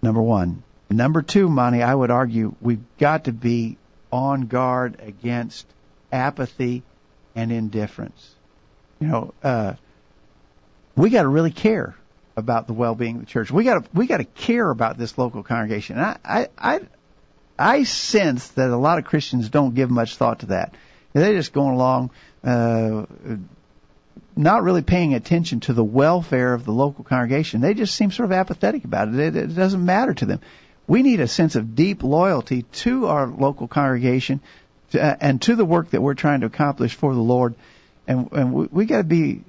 [0.01, 0.63] Number one.
[0.89, 3.77] Number two, Monty, I would argue we've got to be
[4.11, 5.65] on guard against
[6.11, 6.83] apathy
[7.35, 8.35] and indifference.
[8.99, 9.73] You know, uh,
[10.95, 11.95] we got to really care
[12.35, 13.51] about the well-being of the church.
[13.51, 15.97] We got to we got to care about this local congregation.
[15.97, 16.79] And I, I I
[17.57, 20.75] I sense that a lot of Christians don't give much thought to that.
[21.13, 22.11] They're just going along,
[22.43, 23.05] uh,
[24.35, 27.59] not really paying attention to the welfare of the local congregation.
[27.59, 29.19] They just seem sort of apathetic about it.
[29.19, 30.39] It, it doesn't matter to them
[30.91, 34.41] we need a sense of deep loyalty to our local congregation
[34.91, 37.55] to, uh, and to the work that we're trying to accomplish for the Lord.
[38.07, 39.41] And, and we, we got to be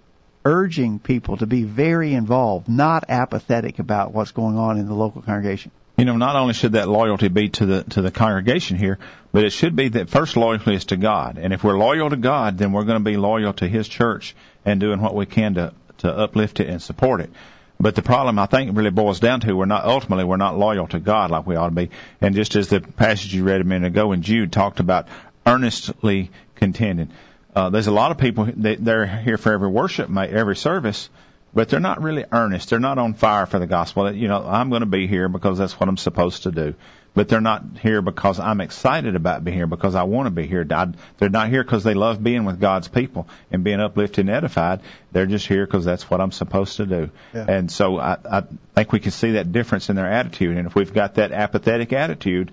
[0.44, 5.22] urging people to be very involved, not apathetic about what's going on in the local
[5.22, 5.70] congregation.
[5.96, 8.98] You know, not only should that loyalty be to the to the congregation here,
[9.30, 11.38] but it should be that first loyalty is to God.
[11.38, 14.34] And if we're loyal to God, then we're going to be loyal to His church
[14.64, 17.30] and doing what we can to to uplift it and support it.
[17.78, 20.86] But the problem, I think, really boils down to we're not ultimately we're not loyal
[20.88, 21.90] to God like we ought to be.
[22.20, 25.08] And just as the passage you read a minute ago in Jude talked about
[25.46, 27.10] earnestly contending,
[27.54, 31.10] uh, there's a lot of people that they're here for every worship, every service,
[31.54, 32.70] but they're not really earnest.
[32.70, 34.12] They're not on fire for the gospel.
[34.12, 36.74] You know, I'm going to be here because that's what I'm supposed to do
[37.14, 40.46] but they're not here because I'm excited about being here because I want to be
[40.46, 40.64] here.
[40.64, 44.80] They're not here because they love being with God's people and being uplifted and edified.
[45.12, 47.10] They're just here because that's what I'm supposed to do.
[47.34, 47.44] Yeah.
[47.48, 48.42] And so I, I
[48.74, 50.56] think we can see that difference in their attitude.
[50.56, 52.50] And if we've got that apathetic attitude,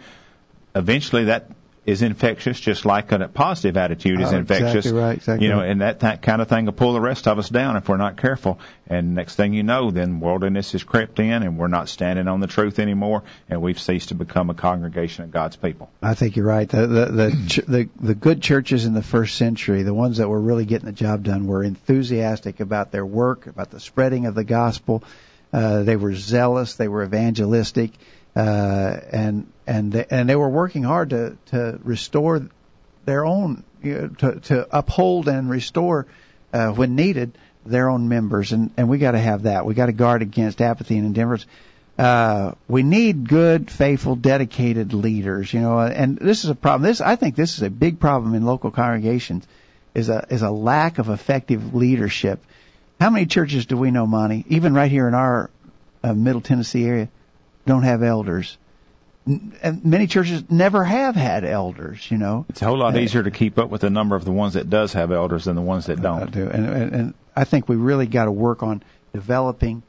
[0.75, 1.49] eventually that
[1.89, 4.85] is infectious, just like a positive attitude is oh, infectious.
[4.85, 7.27] Exactly right, exactly you know, and that, that kind of thing will pull the rest
[7.27, 8.59] of us down if we're not careful.
[8.87, 12.39] And next thing you know, then worldliness has crept in, and we're not standing on
[12.39, 15.89] the truth anymore, and we've ceased to become a congregation of God's people.
[16.01, 16.67] I think you're right.
[16.67, 20.39] The the the, the, the good churches in the first century, the ones that were
[20.39, 24.43] really getting the job done, were enthusiastic about their work, about the spreading of the
[24.43, 25.03] gospel.
[25.51, 26.75] Uh, they were zealous.
[26.75, 27.91] They were evangelistic
[28.35, 32.47] uh, and and they, and they were working hard to to restore
[33.05, 36.07] their own you know, to to uphold and restore
[36.51, 39.85] uh, when needed their own members and and we got to have that we got
[39.85, 41.45] to guard against apathy and indifference
[41.99, 46.87] uh, we need good, faithful, dedicated leaders, you know, and this is a problem.
[46.87, 49.45] This, I think this is a big problem in local congregations
[49.93, 52.41] is a, is a lack of effective leadership.
[53.01, 55.49] How many churches do we know, Monty, even right here in our
[56.01, 57.09] uh, Middle Tennessee area,
[57.65, 58.57] don't have elders.
[59.25, 62.45] And many churches never have had elders, you know.
[62.49, 64.69] It's a whole lot easier to keep up with the number of the ones that
[64.69, 66.23] does have elders than the ones that don't.
[66.23, 66.49] I do.
[66.49, 68.81] And, and, and I think we really got to work on
[69.13, 69.83] developing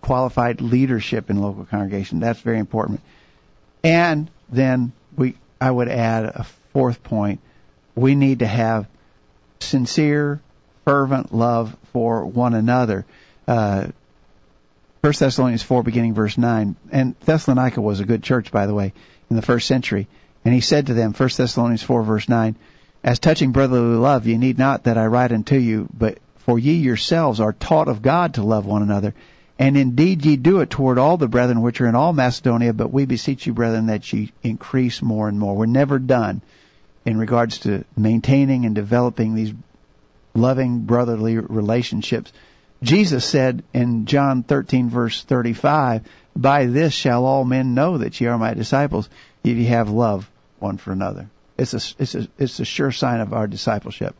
[0.00, 2.20] qualified leadership in local congregation.
[2.20, 3.00] That's very important.
[3.84, 7.40] And then we, I would add a fourth point.
[7.94, 8.88] We need to have
[9.60, 10.40] sincere,
[10.84, 13.04] fervent love for one another.
[13.46, 13.88] Uh,
[15.00, 16.76] 1 Thessalonians 4, beginning verse 9.
[16.92, 18.92] And Thessalonica was a good church, by the way,
[19.30, 20.08] in the first century.
[20.44, 22.56] And he said to them, 1 Thessalonians 4, verse 9,
[23.02, 26.74] As touching brotherly love, ye need not that I write unto you, but for ye
[26.74, 29.14] yourselves are taught of God to love one another.
[29.58, 32.92] And indeed ye do it toward all the brethren which are in all Macedonia, but
[32.92, 35.56] we beseech you, brethren, that ye increase more and more.
[35.56, 36.42] We're never done
[37.06, 39.54] in regards to maintaining and developing these
[40.34, 42.32] loving brotherly relationships
[42.82, 46.02] Jesus said in John 13 verse 35,
[46.36, 49.08] by this shall all men know that ye are my disciples
[49.44, 51.28] if ye have love one for another.
[51.58, 54.14] It's a, it's a, it's a sure sign of our discipleship.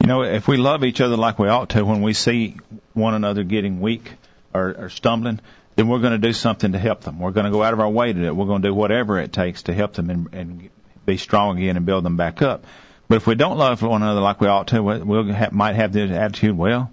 [0.00, 2.56] You know, if we love each other like we ought to, when we see
[2.92, 4.12] one another getting weak
[4.52, 5.40] or, or stumbling,
[5.76, 7.18] then we're going to do something to help them.
[7.18, 8.36] We're going to go out of our way to do it.
[8.36, 10.70] We're going to do whatever it takes to help them and, and
[11.06, 12.64] be strong again and build them back up.
[13.08, 15.92] But if we don't love one another like we ought to, we'll have, might have
[15.92, 16.90] this attitude, well,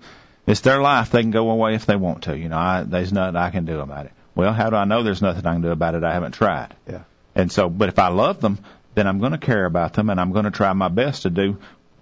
[0.47, 1.11] it's their life.
[1.11, 2.37] They can go away if they want to.
[2.37, 4.11] You know, I, there's nothing I can do about it.
[4.35, 6.03] Well, how do I know there's nothing I can do about it?
[6.03, 6.75] I haven't tried.
[6.87, 7.03] Yeah.
[7.33, 8.59] And so, but if I love them,
[8.93, 11.29] then I'm going to care about them and I'm going to try my best to
[11.29, 11.57] do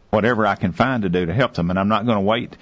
[0.09, 1.69] whatever I can find to do to help them.
[1.69, 2.55] And I'm not going to wait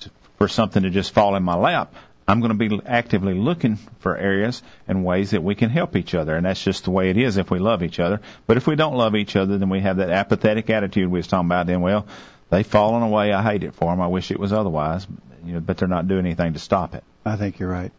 [0.00, 1.94] to, for something to just fall in my lap.
[2.28, 6.14] I'm going to be actively looking for areas and ways that we can help each
[6.14, 6.36] other.
[6.36, 8.20] And that's just the way it is if we love each other.
[8.46, 11.26] But if we don't love each other, then we have that apathetic attitude we was
[11.26, 11.66] talking about.
[11.66, 12.06] Then, well,
[12.52, 13.32] they've fallen away.
[13.32, 14.00] I hate it for them.
[14.00, 15.06] I wish it was otherwise.
[15.44, 17.02] You know, but they're not doing anything to stop it.
[17.24, 17.90] I think you're right.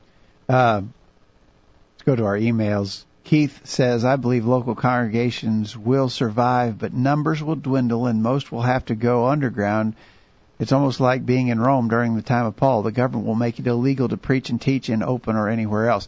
[0.47, 0.83] Uh,
[1.93, 3.03] let's go to our emails.
[3.25, 8.61] Keith says, I believe local congregations will survive, but numbers will dwindle and most will
[8.61, 9.95] have to go underground.
[10.59, 12.83] It's almost like being in Rome during the time of Paul.
[12.83, 16.07] The government will make it illegal to preach and teach in open or anywhere else.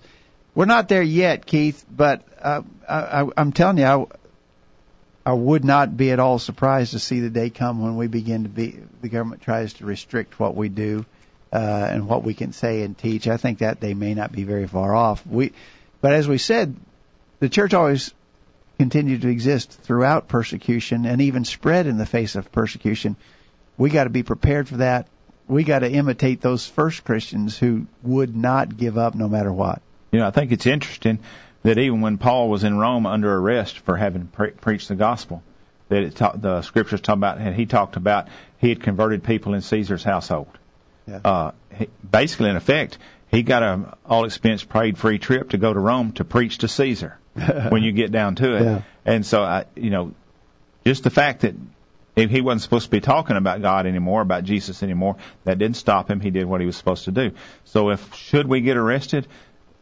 [0.53, 4.05] We're not there yet, Keith, but uh, I, I'm telling you, I,
[5.25, 8.43] I would not be at all surprised to see the day come when we begin
[8.43, 11.03] to be, the government tries to restrict what we do
[11.51, 13.27] uh, and what we can say and teach.
[13.27, 15.25] I think that day may not be very far off.
[15.25, 15.53] We,
[15.99, 16.75] but as we said,
[17.39, 18.13] the church always
[18.77, 23.15] continued to exist throughout persecution and even spread in the face of persecution.
[23.77, 25.07] We got to be prepared for that.
[25.47, 29.81] We got to imitate those first Christians who would not give up no matter what.
[30.11, 31.19] You know, I think it's interesting
[31.65, 35.41] that even when Paul was in Rome under arrest for having pre- preached the gospel,
[35.89, 38.27] that it ta- the scriptures talk about, and he talked about
[38.59, 40.57] he had converted people in Caesar's household.
[41.07, 41.19] Yeah.
[41.23, 42.99] Uh, he, basically, in effect,
[43.29, 46.67] he got a all expense paid free trip to go to Rome to preach to
[46.67, 47.17] Caesar.
[47.69, 48.81] when you get down to it, Yeah.
[49.03, 50.13] and so I, you know,
[50.85, 51.53] just the fact that
[52.15, 55.75] if he wasn't supposed to be talking about God anymore, about Jesus anymore, that didn't
[55.75, 56.21] stop him.
[56.21, 57.31] He did what he was supposed to do.
[57.65, 59.27] So if should we get arrested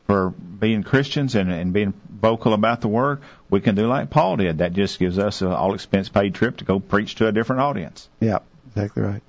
[0.05, 4.37] for being Christians and, and being vocal about the word, we can do like Paul
[4.37, 4.59] did.
[4.59, 7.61] That just gives us an all expense paid trip to go preach to a different
[7.61, 8.09] audience.
[8.19, 9.21] Yeah, exactly right.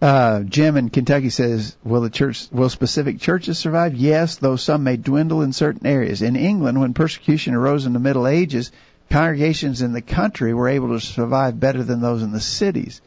[0.00, 3.96] Uh, Jim in Kentucky says, "Will the church, will specific churches survive?
[3.96, 6.22] Yes, though some may dwindle in certain areas.
[6.22, 8.70] In England, when persecution arose in the Middle Ages,
[9.10, 13.00] congregations in the country were able to survive better than those in the cities.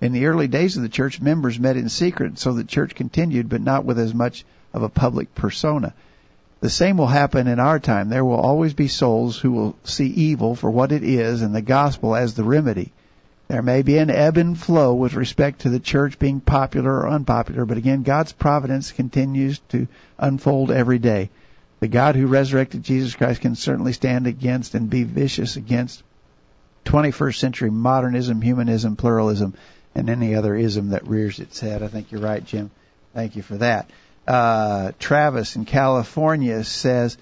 [0.00, 3.50] In the early days of the church, members met in secret, so the church continued,
[3.50, 5.92] but not with as much of a public persona.
[6.60, 8.08] The same will happen in our time.
[8.08, 11.62] There will always be souls who will see evil for what it is and the
[11.62, 12.92] gospel as the remedy."
[13.46, 17.08] There may be an ebb and flow with respect to the church being popular or
[17.08, 19.86] unpopular, but again, God's providence continues to
[20.18, 21.30] unfold every day.
[21.80, 26.02] The God who resurrected Jesus Christ can certainly stand against and be vicious against
[26.84, 29.54] 21st century modernism, humanism, pluralism,
[29.94, 31.82] and any other ism that rears its head.
[31.82, 32.70] I think you're right, Jim.
[33.14, 33.88] Thank you for that.
[34.28, 37.16] Uh, Travis in California says,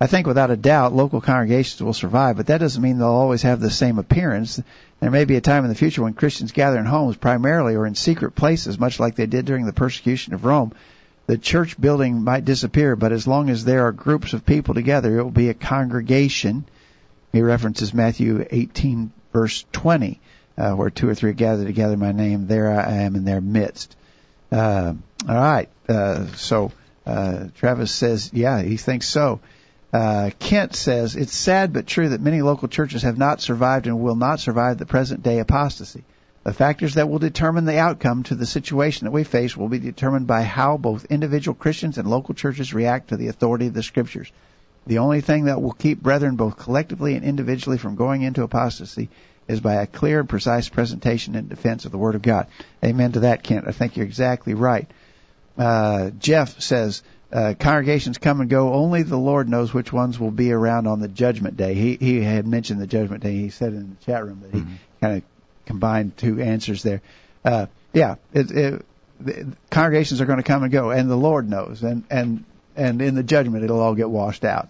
[0.00, 3.42] I think without a doubt local congregations will survive, but that doesn't mean they'll always
[3.42, 4.62] have the same appearance.
[5.00, 7.86] There may be a time in the future when Christians gather in homes primarily or
[7.86, 10.72] in secret places, much like they did during the persecution of Rome.
[11.26, 15.18] The church building might disappear, but as long as there are groups of people together,
[15.18, 16.66] it will be a congregation.
[17.32, 20.20] He references Matthew 18 verse 20,
[20.56, 23.24] uh, where two or three are gathered together in my name, there I am in
[23.24, 23.96] their midst.
[24.52, 24.94] Uh,
[25.28, 25.68] all right.
[25.88, 26.72] Uh, so
[27.06, 29.40] uh, Travis says, yeah, he thinks so.
[29.92, 34.00] Uh, Kent says it's sad but true that many local churches have not survived and
[34.00, 36.02] will not survive the present day apostasy.
[36.42, 39.78] The factors that will determine the outcome to the situation that we face will be
[39.78, 43.82] determined by how both individual Christians and local churches react to the authority of the
[43.82, 44.30] scriptures.
[44.86, 49.08] The only thing that will keep brethren both collectively and individually from going into apostasy
[49.48, 52.48] is by a clear and precise presentation and defense of the Word of God.
[52.84, 53.66] Amen to that, Kent.
[53.66, 54.90] I think you're exactly right.
[55.56, 57.02] Uh, Jeff says,
[57.32, 58.72] uh, congregations come and go.
[58.72, 61.74] Only the Lord knows which ones will be around on the judgment day.
[61.74, 63.32] He he had mentioned the judgment day.
[63.32, 64.74] He said in the chat room that he Mm-hmm.
[65.00, 65.22] kind of
[65.66, 67.02] combined two answers there.
[67.44, 68.86] Uh, yeah, it, it,
[69.20, 72.44] the congregations are going to come and go, and the Lord knows, and and
[72.76, 74.68] and in the judgment it'll all get washed out.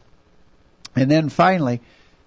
[0.97, 1.80] And then finally,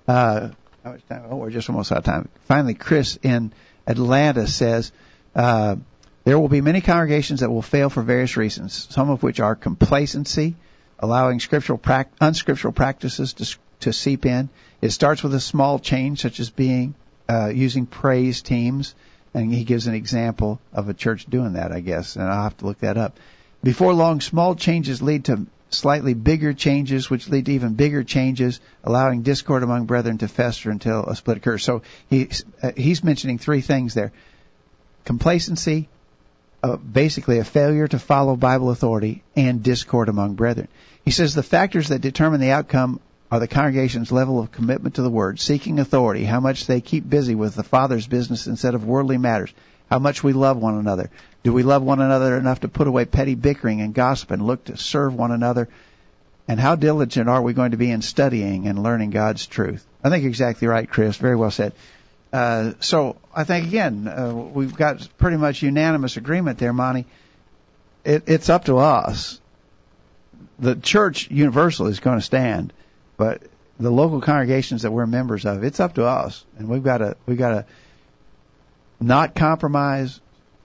[0.07, 0.49] uh,
[0.83, 1.23] how much time?
[1.29, 2.29] Oh, we're just almost out of time.
[2.45, 3.53] Finally, Chris in
[3.87, 4.91] Atlanta says.
[5.35, 5.77] Uh,
[6.27, 9.55] there will be many congregations that will fail for various reasons, some of which are
[9.55, 10.55] complacency,
[10.99, 11.79] allowing scriptural
[12.19, 14.49] unscriptural practices to, to seep in.
[14.81, 16.95] It starts with a small change, such as being
[17.29, 18.93] uh, using praise teams,
[19.33, 22.57] and he gives an example of a church doing that, I guess, and I'll have
[22.57, 23.17] to look that up.
[23.63, 28.59] Before long, small changes lead to slightly bigger changes, which lead to even bigger changes,
[28.83, 31.63] allowing discord among brethren to fester until a split occurs.
[31.63, 32.27] So he,
[32.61, 34.11] uh, he's mentioning three things there:
[35.05, 35.87] complacency,
[36.63, 40.67] uh, basically a failure to follow Bible authority and discord among brethren.
[41.05, 42.99] He says the factors that determine the outcome
[43.31, 47.09] are the congregation's level of commitment to the Word, seeking authority, how much they keep
[47.09, 49.53] busy with the Father's business instead of worldly matters,
[49.89, 51.09] how much we love one another.
[51.43, 54.65] Do we love one another enough to put away petty bickering and gossip and look
[54.65, 55.67] to serve one another
[56.47, 59.85] And how diligent are we going to be in studying and learning God's truth?
[60.03, 61.17] I think exactly right, Chris.
[61.17, 61.73] Very well said.
[62.31, 67.05] Uh, so I think again uh, we've got pretty much unanimous agreement there, Monty.
[68.03, 69.39] It, it's up to us.
[70.59, 72.73] The church universal is going to stand,
[73.15, 73.43] but
[73.79, 77.15] the local congregations that we're members of, it's up to us, and we've got to
[77.25, 77.65] we've got to
[78.99, 80.19] not compromise,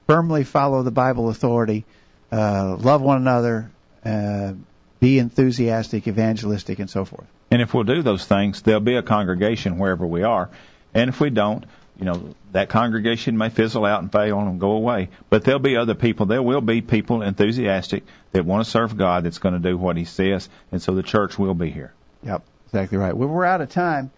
[0.06, 1.84] firmly follow the Bible authority,
[2.30, 3.70] uh, love one another,
[4.04, 4.54] uh,
[5.00, 7.26] be enthusiastic, evangelistic, and so forth.
[7.50, 10.48] And if we'll do those things, there'll be a congregation wherever we are.
[10.94, 11.64] And if we don't,
[11.98, 15.10] you know, that congregation may fizzle out and fail and go away.
[15.30, 16.26] But there'll be other people.
[16.26, 19.96] There will be people enthusiastic that want to serve God that's going to do what
[19.96, 20.48] He says.
[20.70, 21.92] And so the church will be here.
[22.24, 23.16] Yep, exactly right.
[23.16, 24.10] Well, we're out of time.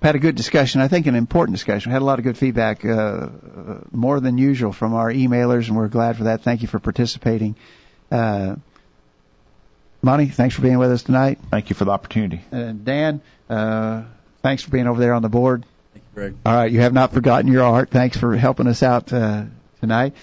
[0.00, 0.80] We've had a good discussion.
[0.80, 1.90] I think an important discussion.
[1.90, 3.28] We had a lot of good feedback, uh,
[3.90, 6.42] more than usual from our emailers, and we're glad for that.
[6.42, 7.54] Thank you for participating.
[8.10, 8.56] Uh,
[10.02, 11.38] Monty, thanks for being with us tonight.
[11.50, 12.40] Thank you for the opportunity.
[12.50, 13.20] And Dan,
[13.50, 14.04] uh,
[14.42, 15.64] thanks for being over there on the board.
[16.14, 16.34] Greg.
[16.44, 17.90] All right, you have not forgotten your art.
[17.90, 19.44] Thanks for helping us out uh,
[19.80, 20.14] tonight.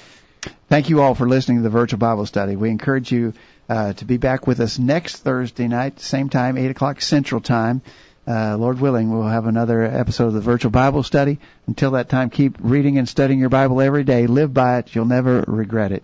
[0.70, 2.56] Thank you all for listening to the virtual Bible study.
[2.56, 3.34] We encourage you
[3.70, 7.82] uh, to be back with us next Thursday night, same time, 8 o'clock Central Time.
[8.28, 11.40] Uh, Lord willing, we'll have another episode of the virtual Bible study.
[11.66, 14.28] Until that time, keep reading and studying your Bible every day.
[14.28, 14.94] Live by it.
[14.94, 16.04] You'll never regret it.